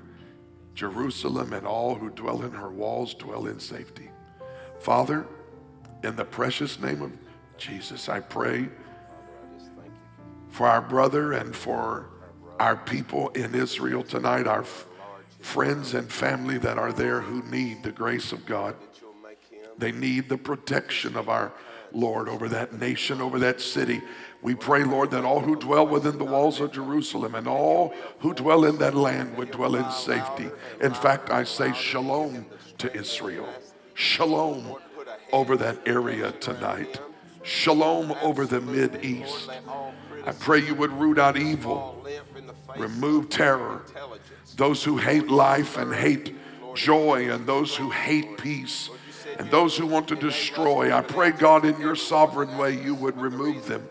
[0.74, 4.10] Jerusalem and all who dwell in her walls dwell in safety.
[4.80, 5.26] Father,
[6.04, 7.12] in the precious name of
[7.56, 8.68] Jesus, I pray
[10.50, 12.10] for our brother and for
[12.60, 14.64] our people in Israel tonight, our
[15.38, 18.76] friends and family that are there who need the grace of God.
[19.76, 21.52] They need the protection of our
[21.92, 24.02] Lord, over that nation, over that city.
[24.42, 28.34] We pray, Lord, that all who dwell within the walls of Jerusalem and all who
[28.34, 30.50] dwell in that land would dwell in safety.
[30.80, 32.46] In fact, I say shalom
[32.78, 33.48] to Israel.
[33.94, 34.76] Shalom
[35.32, 37.00] over that area tonight.
[37.42, 39.48] Shalom over the Mid East.
[40.24, 42.06] I pray you would root out evil,
[42.76, 43.82] remove terror.
[44.58, 46.34] Those who hate life and hate
[46.74, 48.90] joy, and those who hate peace,
[49.38, 50.92] and those who want to destroy.
[50.92, 53.88] I pray, God, in your sovereign way, you would remove them.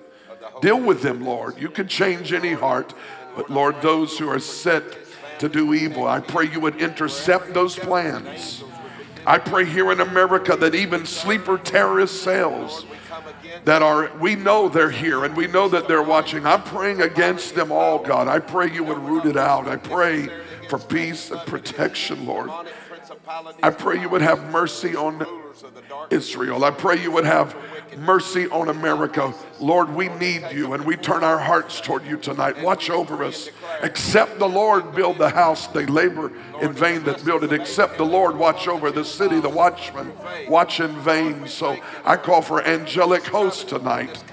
[0.61, 1.57] Deal with them, Lord.
[1.57, 2.93] You can change any heart,
[3.33, 4.83] but Lord, those who are set
[5.39, 8.61] to do evil, I pray you would intercept those plans.
[9.25, 12.85] I pray here in America that even sleeper terrorist cells
[13.63, 16.45] that are, we know they're here and we know that they're watching.
[16.45, 18.27] I'm praying against them all, God.
[18.27, 19.67] I pray you would root it out.
[19.67, 20.29] I pray
[20.69, 22.49] for peace and protection, Lord.
[23.63, 25.25] I pray you would have mercy on
[26.09, 26.63] Israel.
[26.63, 27.55] I pray you would have
[27.97, 29.33] mercy on America.
[29.59, 32.61] Lord, we need you and we turn our hearts toward you tonight.
[32.61, 33.49] Watch over us.
[33.81, 36.31] Except the Lord build the house, they labor
[36.61, 37.53] in vain that build it.
[37.53, 40.11] Except the Lord watch over the city, the watchmen
[40.47, 41.47] watch in vain.
[41.47, 44.23] So I call for angelic hosts tonight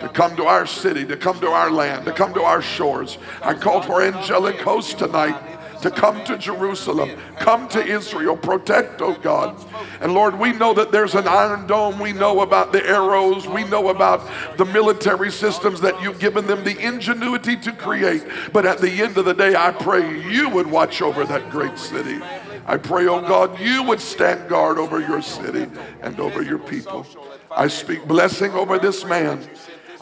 [0.00, 3.18] to come to our city, to come to our land, to come to our shores.
[3.42, 9.14] I call for angelic hosts tonight to come to Jerusalem, come to Israel, protect, oh
[9.14, 9.56] God.
[10.00, 11.98] And Lord, we know that there's an iron dome.
[11.98, 13.46] We know about the arrows.
[13.46, 18.24] We know about the military systems that you've given them the ingenuity to create.
[18.52, 21.78] But at the end of the day, I pray you would watch over that great
[21.78, 22.20] city.
[22.66, 25.66] I pray, oh God, you would stand guard over your city
[26.02, 27.06] and over your people.
[27.50, 29.48] I speak blessing over this man.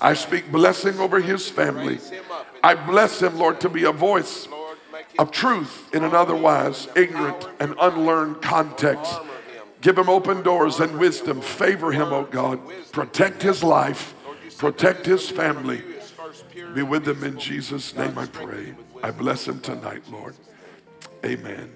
[0.00, 1.98] I speak blessing over his family.
[2.62, 4.48] I bless him, Lord, to be a voice
[5.18, 9.20] of truth in an otherwise ignorant and unlearned context.
[9.80, 11.40] Give him open doors and wisdom.
[11.40, 12.60] Favor him, oh God.
[12.92, 14.14] Protect his life.
[14.58, 15.82] Protect his family.
[16.74, 18.74] Be with him in Jesus' name, I pray.
[19.02, 20.34] I bless him tonight, Lord.
[21.24, 21.72] Amen.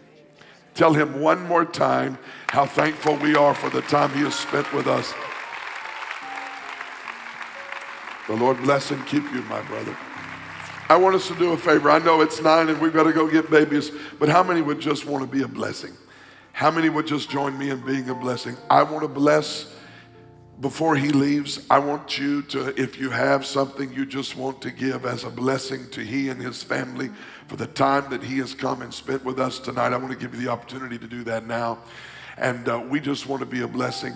[0.75, 2.19] Tell him one more time
[2.49, 5.13] how thankful we are for the time he has spent with us.
[8.29, 9.97] The Lord bless and keep you, my brother.
[10.91, 11.89] I want us to do a favor.
[11.89, 14.81] I know it's nine and we've got to go get babies, but how many would
[14.81, 15.93] just want to be a blessing?
[16.53, 18.57] How many would just join me in being a blessing?
[18.69, 19.73] I want to bless
[20.59, 21.65] before he leaves.
[21.71, 25.31] I want you to, if you have something you just want to give as a
[25.31, 27.11] blessing to he and his family
[27.47, 30.19] for the time that he has come and spent with us tonight, I want to
[30.19, 31.79] give you the opportunity to do that now.
[32.37, 34.15] And uh, we just want to be a blessing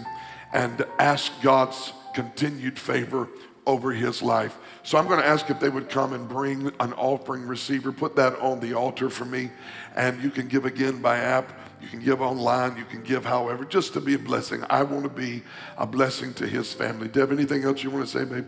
[0.52, 3.28] and ask God's continued favor
[3.66, 4.56] over his life.
[4.82, 7.92] So I'm going to ask if they would come and bring an offering receiver.
[7.92, 9.50] Put that on the altar for me.
[9.96, 11.52] And you can give again by app.
[11.80, 12.76] You can give online.
[12.76, 14.64] You can give however, just to be a blessing.
[14.68, 15.42] I want to be
[15.76, 17.08] a blessing to his family.
[17.08, 18.46] Deb, anything else you want to say, babe?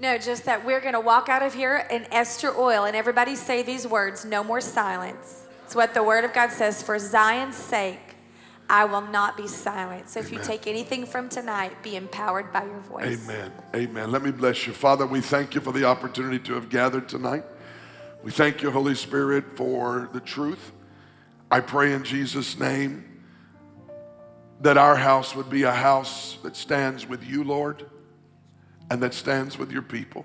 [0.00, 3.36] No, just that we're going to walk out of here in Esther oil, and everybody
[3.36, 5.46] say these words no more silence.
[5.64, 8.03] It's what the Word of God says for Zion's sake.
[8.68, 10.08] I will not be silent.
[10.08, 10.40] So if Amen.
[10.40, 13.28] you take anything from tonight, be empowered by your voice.
[13.28, 13.52] Amen.
[13.74, 14.10] Amen.
[14.10, 14.72] Let me bless you.
[14.72, 17.44] Father, we thank you for the opportunity to have gathered tonight.
[18.22, 20.72] We thank you, Holy Spirit, for the truth.
[21.50, 23.04] I pray in Jesus' name
[24.60, 27.84] that our house would be a house that stands with you, Lord,
[28.90, 30.24] and that stands with your people.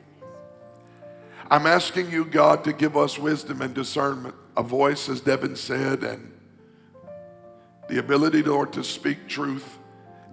[1.51, 6.03] I'm asking you, God, to give us wisdom and discernment, a voice, as Devin said,
[6.03, 6.31] and
[7.89, 9.79] the ability, Lord, to speak truth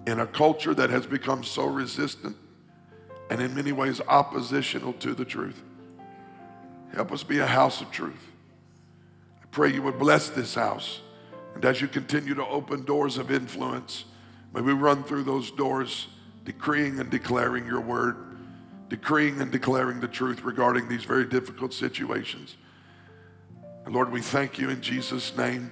[0.05, 2.37] in a culture that has become so resistant
[3.29, 5.61] and in many ways oppositional to the truth.
[6.93, 8.31] Help us be a house of truth.
[9.41, 11.01] I pray you would bless this house.
[11.55, 14.05] And as you continue to open doors of influence,
[14.53, 16.07] may we run through those doors
[16.45, 18.17] decreeing and declaring your word,
[18.87, 22.55] decreeing and declaring the truth regarding these very difficult situations.
[23.83, 25.71] And Lord, we thank you in Jesus' name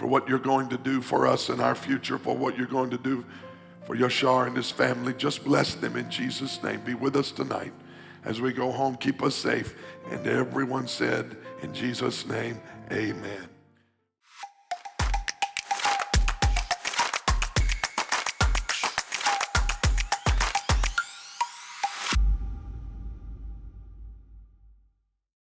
[0.00, 2.88] for what you're going to do for us in our future, for what you're going
[2.88, 3.22] to do
[3.84, 5.12] for Shahar and his family.
[5.12, 6.80] Just bless them in Jesus' name.
[6.80, 7.74] Be with us tonight
[8.24, 8.96] as we go home.
[8.96, 9.74] Keep us safe.
[10.10, 12.58] And everyone said, in Jesus' name,
[12.90, 13.49] amen.